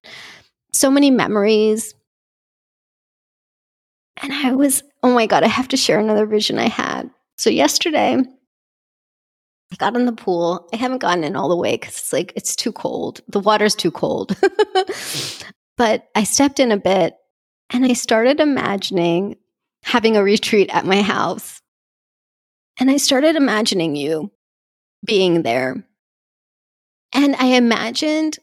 so 0.74 0.92
many 0.92 1.12
memories. 1.12 1.94
And 4.22 4.34
I 4.34 4.54
was, 4.54 4.84
oh 5.02 5.14
my 5.14 5.26
God, 5.26 5.44
I 5.44 5.48
have 5.48 5.68
to 5.70 5.78
share 5.78 6.00
another 6.00 6.26
vision 6.26 6.60
I 6.60 6.68
had. 6.68 7.10
So 7.38 7.50
yesterday, 7.50 8.18
I 9.74 9.76
got 9.78 9.96
in 9.96 10.06
the 10.06 10.12
pool. 10.12 10.70
I 10.74 10.78
haven't 10.78 11.00
gotten 11.00 11.24
in 11.24 11.36
all 11.36 11.50
the 11.50 11.56
way 11.56 11.74
because 11.74 11.98
it's 11.98 12.14
like, 12.14 12.34
it's 12.36 12.56
too 12.56 12.72
cold. 12.72 13.22
The 13.28 13.40
water's 13.40 13.76
too 13.76 13.92
cold. 13.92 14.38
but 15.78 16.08
I 16.16 16.24
stepped 16.24 16.60
in 16.60 16.72
a 16.72 16.78
bit 16.78 17.16
and 17.72 17.86
I 17.86 17.94
started 17.94 18.40
imagining 18.40 19.38
having 19.84 20.16
a 20.16 20.24
retreat 20.24 20.70
at 20.72 20.86
my 20.86 21.02
house 21.02 21.62
and 22.80 22.90
I 22.90 22.98
started 22.98 23.36
imagining 23.36 23.96
you 23.96 24.32
being 25.06 25.44
there. 25.44 25.86
And 27.14 27.36
I 27.36 27.46
imagined 27.46 28.40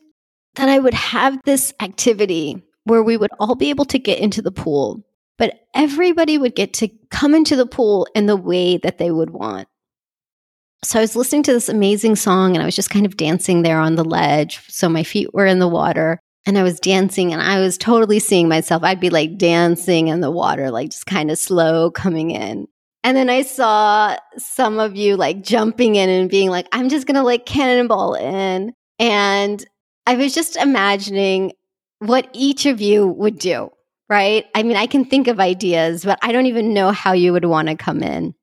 that 0.56 0.68
I 0.68 0.78
would 0.78 0.94
have 0.94 1.38
this 1.44 1.72
activity 1.80 2.62
where 2.84 3.02
we 3.02 3.16
would 3.16 3.30
all 3.38 3.54
be 3.54 3.70
able 3.70 3.84
to 3.86 3.98
get 3.98 4.18
into 4.18 4.42
the 4.42 4.50
pool, 4.50 5.04
but 5.38 5.60
everybody 5.74 6.38
would 6.38 6.54
get 6.54 6.72
to 6.74 6.88
come 7.10 7.34
into 7.34 7.56
the 7.56 7.66
pool 7.66 8.06
in 8.14 8.26
the 8.26 8.36
way 8.36 8.76
that 8.78 8.98
they 8.98 9.10
would 9.10 9.30
want. 9.30 9.68
So 10.82 10.98
I 10.98 11.02
was 11.02 11.14
listening 11.14 11.42
to 11.44 11.52
this 11.52 11.68
amazing 11.68 12.16
song 12.16 12.54
and 12.54 12.62
I 12.62 12.66
was 12.66 12.74
just 12.74 12.90
kind 12.90 13.04
of 13.04 13.16
dancing 13.16 13.62
there 13.62 13.78
on 13.78 13.96
the 13.96 14.04
ledge. 14.04 14.60
So 14.68 14.88
my 14.88 15.02
feet 15.02 15.34
were 15.34 15.44
in 15.46 15.58
the 15.58 15.68
water 15.68 16.18
and 16.46 16.56
I 16.56 16.62
was 16.62 16.80
dancing 16.80 17.32
and 17.32 17.42
I 17.42 17.60
was 17.60 17.76
totally 17.76 18.18
seeing 18.18 18.48
myself. 18.48 18.82
I'd 18.82 18.98
be 18.98 19.10
like 19.10 19.36
dancing 19.36 20.08
in 20.08 20.20
the 20.20 20.30
water, 20.30 20.70
like 20.70 20.90
just 20.90 21.06
kind 21.06 21.30
of 21.30 21.38
slow 21.38 21.90
coming 21.90 22.30
in. 22.30 22.66
And 23.04 23.16
then 23.16 23.28
I 23.30 23.42
saw 23.42 24.16
some 24.36 24.78
of 24.78 24.96
you 24.96 25.16
like 25.16 25.42
jumping 25.42 25.96
in 25.96 26.08
and 26.08 26.30
being 26.30 26.50
like, 26.50 26.66
I'm 26.72 26.88
just 26.88 27.06
going 27.06 27.14
to 27.16 27.22
like 27.22 27.46
cannonball 27.46 28.14
in. 28.14 28.72
And 28.98 29.64
I 30.06 30.14
was 30.16 30.34
just 30.34 30.56
imagining 30.56 31.52
what 31.98 32.28
each 32.32 32.66
of 32.66 32.80
you 32.80 33.06
would 33.06 33.38
do, 33.38 33.70
right? 34.08 34.46
I 34.54 34.62
mean, 34.62 34.76
I 34.76 34.86
can 34.86 35.04
think 35.04 35.28
of 35.28 35.38
ideas, 35.38 36.04
but 36.04 36.18
I 36.22 36.32
don't 36.32 36.46
even 36.46 36.74
know 36.74 36.90
how 36.90 37.12
you 37.12 37.32
would 37.32 37.44
want 37.44 37.68
to 37.68 37.76
come 37.76 38.02
in. 38.02 38.34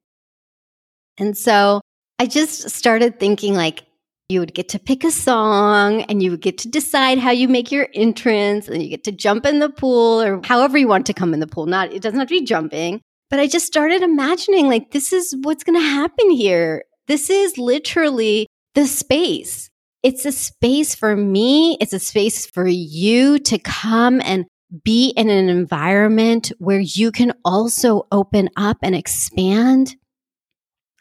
And 1.17 1.37
so 1.37 1.81
I 2.19 2.27
just 2.27 2.69
started 2.69 3.19
thinking 3.19 3.55
like, 3.55 3.83
you 4.29 4.41
would 4.41 4.53
get 4.53 4.69
to 4.69 4.79
pick 4.79 5.05
a 5.05 5.11
song 5.11 6.01
and 6.03 6.21
you 6.21 6.31
would 6.31 6.41
get 6.41 6.57
to 6.59 6.67
decide 6.67 7.17
how 7.17 7.31
you 7.31 7.47
make 7.47 7.71
your 7.71 7.87
entrance 7.93 8.67
and 8.67 8.83
you 8.83 8.89
get 8.89 9.05
to 9.05 9.11
jump 9.11 9.45
in 9.45 9.59
the 9.59 9.69
pool 9.69 10.21
or 10.21 10.41
however 10.43 10.77
you 10.77 10.87
want 10.87 11.05
to 11.05 11.13
come 11.13 11.33
in 11.33 11.39
the 11.39 11.47
pool. 11.47 11.65
Not, 11.65 11.93
it 11.93 12.01
doesn't 12.01 12.19
have 12.19 12.27
to 12.27 12.39
be 12.39 12.45
jumping. 12.45 13.01
But 13.29 13.39
I 13.39 13.47
just 13.47 13.65
started 13.65 14.01
imagining 14.01 14.67
like, 14.67 14.91
this 14.91 15.11
is 15.11 15.35
what's 15.41 15.63
going 15.63 15.79
to 15.79 15.85
happen 15.85 16.29
here. 16.29 16.83
This 17.07 17.29
is 17.29 17.57
literally 17.57 18.47
the 18.73 18.85
space. 18.85 19.69
It's 20.07 20.25
a 20.25 20.31
space 20.31 20.95
for 20.95 21.15
me. 21.17 21.77
It's 21.81 21.93
a 21.93 21.99
space 21.99 22.45
for 22.45 22.65
you 22.65 23.39
to 23.39 23.59
come 23.59 24.21
and 24.21 24.45
be 24.83 25.09
in 25.09 25.29
an 25.29 25.49
environment 25.49 26.51
where 26.59 26.79
you 26.79 27.11
can 27.11 27.33
also 27.43 28.07
open 28.11 28.49
up 28.55 28.77
and 28.81 28.95
expand 28.95 29.95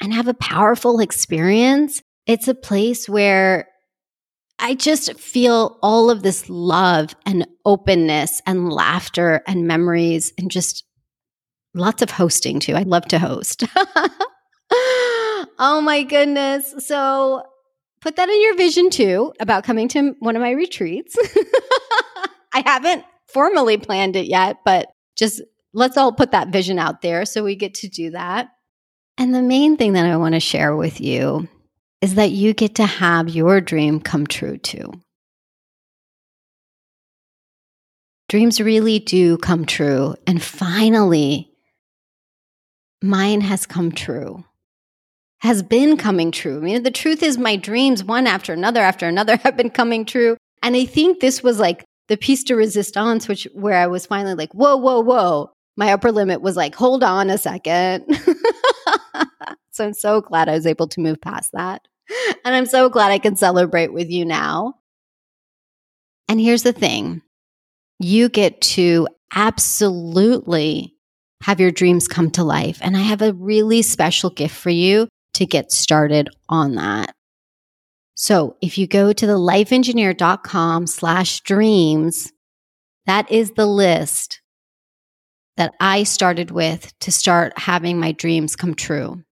and 0.01 0.13
have 0.13 0.29
a 0.29 0.35
powerful 0.35 1.01
experience 1.01 2.03
it's 2.27 2.49
a 2.49 2.55
place 2.55 3.09
where 3.09 3.69
I 4.59 4.75
just 4.75 5.19
feel 5.19 5.79
all 5.83 6.11
of 6.11 6.23
this 6.23 6.49
love 6.49 7.15
and 7.25 7.47
openness 7.65 8.43
and 8.47 8.73
laughter 8.73 9.43
and 9.47 9.67
memories 9.67 10.33
and 10.37 10.51
just 10.51 10.85
lots 11.75 12.03
of 12.03 12.11
hosting 12.11 12.59
too. 12.59 12.75
I 12.75 12.83
love 12.83 13.07
to 13.09 13.19
host. 13.19 13.65
oh 14.71 15.81
my 15.85 16.03
goodness. 16.03 16.75
So 16.79 17.45
put 18.01 18.17
that 18.17 18.29
in 18.29 18.43
your 18.43 18.57
vision 18.57 18.91
too 18.91 19.33
about 19.41 19.65
coming 19.65 19.89
to 19.89 20.15
one 20.21 20.37
of 20.37 20.43
my 20.43 20.51
retreats. 20.51 21.17
I 22.53 22.63
haven't 22.65 23.05
formally 23.29 23.77
planned 23.77 24.17
it 24.17 24.27
yet, 24.27 24.59
but 24.65 24.89
just 25.17 25.43
let's 25.73 25.97
all 25.97 26.13
put 26.13 26.33
that 26.33 26.49
vision 26.49 26.79
out 26.79 27.03
there 27.03 27.25
so 27.25 27.45
we 27.45 27.57
get 27.57 27.75
to 27.75 27.89
do 27.89 28.11
that. 28.11 28.49
And 29.19 29.35
the 29.35 29.43
main 29.43 29.77
thing 29.77 29.95
that 29.95 30.07
I 30.07 30.17
want 30.17 30.35
to 30.35 30.41
share 30.41 30.77
with 30.77 31.01
you 31.01 31.49
is 32.03 32.15
that 32.17 32.31
you 32.31 32.53
get 32.55 32.75
to 32.77 32.87
have 32.87 33.29
your 33.29 33.61
dream 33.61 34.01
come 34.01 34.27
true 34.27 34.59
too. 34.59 34.93
Dreams 38.29 38.61
really 38.61 38.99
do 38.99 39.39
come 39.39 39.65
true. 39.65 40.15
And 40.27 40.43
finally, 40.43 41.51
mine 43.03 43.41
has 43.41 43.67
come 43.67 43.93
true, 43.93 44.45
has 45.41 45.63
been 45.63 45.97
coming 45.97 46.33
true. 46.33 46.59
I 46.59 46.61
mean, 46.61 46.83
the 46.83 46.91
truth 46.91 47.23
is, 47.23 47.39
my 47.39 47.57
dreams, 47.57 48.03
one 48.03 48.27
after 48.27 48.53
another 48.53 48.81
after 48.81 49.07
another, 49.07 49.37
have 49.43 49.57
been 49.57 49.71
coming 49.71 50.05
true. 50.05 50.37
And 50.63 50.77
I 50.77 50.85
think 50.85 51.21
this 51.21 51.43
was 51.43 51.59
like 51.59 51.85
the 52.09 52.17
piece 52.17 52.45
de 52.45 52.55
resistance, 52.57 53.29
which 53.29 53.47
where 53.53 53.79
I 53.79 53.87
was 53.87 54.07
finally 54.07 54.35
like, 54.35 54.53
whoa, 54.53 54.77
whoa, 54.77 55.01
whoa. 55.01 55.51
My 55.77 55.93
upper 55.93 56.11
limit 56.11 56.41
was 56.41 56.57
like, 56.57 56.75
hold 56.75 57.05
on 57.05 57.29
a 57.29 57.37
second. 57.37 58.07
So 59.77 59.85
I'm 59.85 59.93
so 59.93 60.23
glad 60.23 60.49
I 60.49 60.55
was 60.55 60.67
able 60.67 60.89
to 60.89 61.01
move 61.01 61.21
past 61.21 61.53
that. 61.53 61.87
And 62.47 62.55
I'm 62.55 62.65
so 62.65 62.89
glad 62.89 63.13
I 63.13 63.19
can 63.19 63.37
celebrate 63.37 63.93
with 63.93 64.09
you 64.09 64.25
now. 64.25 64.77
And 66.29 66.41
here's 66.41 66.63
the 66.63 66.73
thing 66.73 67.21
you 67.99 68.31
get 68.31 68.61
to 68.63 69.07
absolutely 69.35 70.95
have 71.43 71.61
your 71.61 71.71
dreams 71.71 72.09
come 72.09 72.31
to 72.33 72.43
life. 72.43 72.79
And 72.81 72.97
I 72.97 73.01
have 73.01 73.21
a 73.21 73.35
really 73.35 73.83
special 73.83 74.31
gift 74.31 74.55
for 74.55 74.71
you 74.71 75.09
to 75.37 75.47
get 75.47 75.73
started 75.73 76.29
on 76.49 76.75
that. 76.75 77.15
So 78.15 78.57
if 78.63 78.79
you 78.79 78.87
go 78.87 79.13
to 79.13 79.27
the 79.27 79.39
lifeengineer.com 79.39 80.87
slash 80.87 81.41
dreams, 81.43 82.33
that 83.05 83.31
is 83.31 83.53
the 83.53 83.67
list 83.67 84.41
that 85.59 85.75
I 85.81 86.03
started 86.03 86.51
with 86.51 86.99
to 87.01 87.13
start 87.13 87.59
having 87.59 87.99
my 87.99 88.13
dreams 88.13 88.57
come 88.57 88.75
true. 88.75 89.23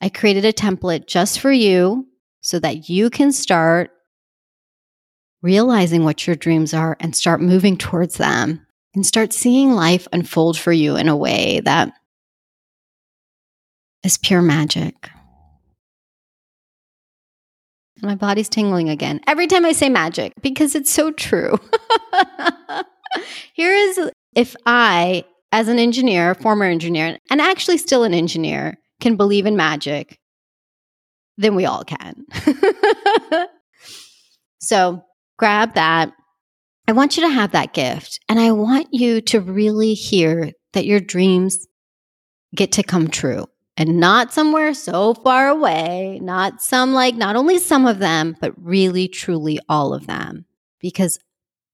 I 0.00 0.08
created 0.08 0.44
a 0.44 0.52
template 0.52 1.06
just 1.06 1.40
for 1.40 1.52
you 1.52 2.06
so 2.40 2.58
that 2.60 2.88
you 2.88 3.10
can 3.10 3.32
start 3.32 3.90
realizing 5.42 6.04
what 6.04 6.26
your 6.26 6.36
dreams 6.36 6.72
are 6.72 6.96
and 7.00 7.16
start 7.16 7.40
moving 7.40 7.76
towards 7.76 8.16
them 8.16 8.64
and 8.94 9.04
start 9.04 9.32
seeing 9.32 9.72
life 9.72 10.06
unfold 10.12 10.56
for 10.56 10.72
you 10.72 10.96
in 10.96 11.08
a 11.08 11.16
way 11.16 11.60
that 11.64 11.92
is 14.04 14.18
pure 14.18 14.42
magic. 14.42 15.10
My 18.02 18.16
body's 18.16 18.48
tingling 18.48 18.88
again 18.88 19.20
every 19.28 19.46
time 19.46 19.64
I 19.64 19.72
say 19.72 19.88
magic 19.88 20.32
because 20.42 20.74
it's 20.74 20.90
so 20.90 21.12
true. 21.12 21.56
Here 23.54 23.72
is 23.72 24.10
if 24.34 24.56
I, 24.66 25.24
as 25.52 25.68
an 25.68 25.78
engineer, 25.78 26.34
former 26.34 26.64
engineer, 26.64 27.18
and 27.30 27.40
actually 27.40 27.78
still 27.78 28.02
an 28.02 28.12
engineer, 28.12 28.78
can 29.00 29.16
believe 29.16 29.46
in 29.46 29.56
magic, 29.56 30.18
then 31.36 31.54
we 31.54 31.64
all 31.64 31.84
can. 31.84 32.24
so 34.60 35.02
grab 35.38 35.74
that. 35.74 36.12
I 36.88 36.92
want 36.92 37.16
you 37.16 37.22
to 37.22 37.32
have 37.32 37.52
that 37.52 37.72
gift. 37.72 38.18
And 38.28 38.40
I 38.40 38.50
want 38.50 38.88
you 38.90 39.20
to 39.22 39.40
really 39.40 39.94
hear 39.94 40.50
that 40.72 40.86
your 40.86 41.00
dreams 41.00 41.66
get 42.54 42.72
to 42.72 42.82
come 42.82 43.08
true 43.08 43.46
and 43.76 43.98
not 43.98 44.32
somewhere 44.32 44.74
so 44.74 45.14
far 45.14 45.48
away, 45.48 46.18
not 46.22 46.62
some 46.62 46.92
like, 46.92 47.14
not 47.14 47.36
only 47.36 47.58
some 47.58 47.86
of 47.86 47.98
them, 47.98 48.36
but 48.40 48.52
really, 48.56 49.08
truly 49.08 49.58
all 49.68 49.94
of 49.94 50.06
them. 50.06 50.44
Because 50.80 51.18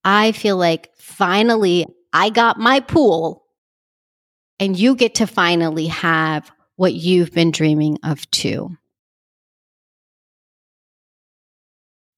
I 0.04 0.32
feel 0.32 0.56
like 0.56 0.90
finally 0.96 1.86
I 2.12 2.30
got 2.30 2.58
my 2.58 2.80
pool 2.80 3.44
and 4.60 4.78
you 4.78 4.94
get 4.94 5.16
to 5.16 5.26
finally 5.26 5.86
have 5.86 6.50
what 6.76 6.94
you've 6.94 7.32
been 7.32 7.50
dreaming 7.50 7.98
of 8.04 8.30
too. 8.30 8.76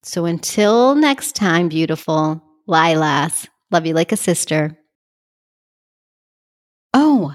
So 0.02 0.24
until 0.24 0.94
next 0.94 1.36
time, 1.36 1.68
beautiful 1.68 2.42
Lilas, 2.68 3.48
love 3.70 3.86
you 3.86 3.94
like 3.94 4.12
a 4.12 4.16
sister. 4.16 4.78
Oh, 6.94 7.34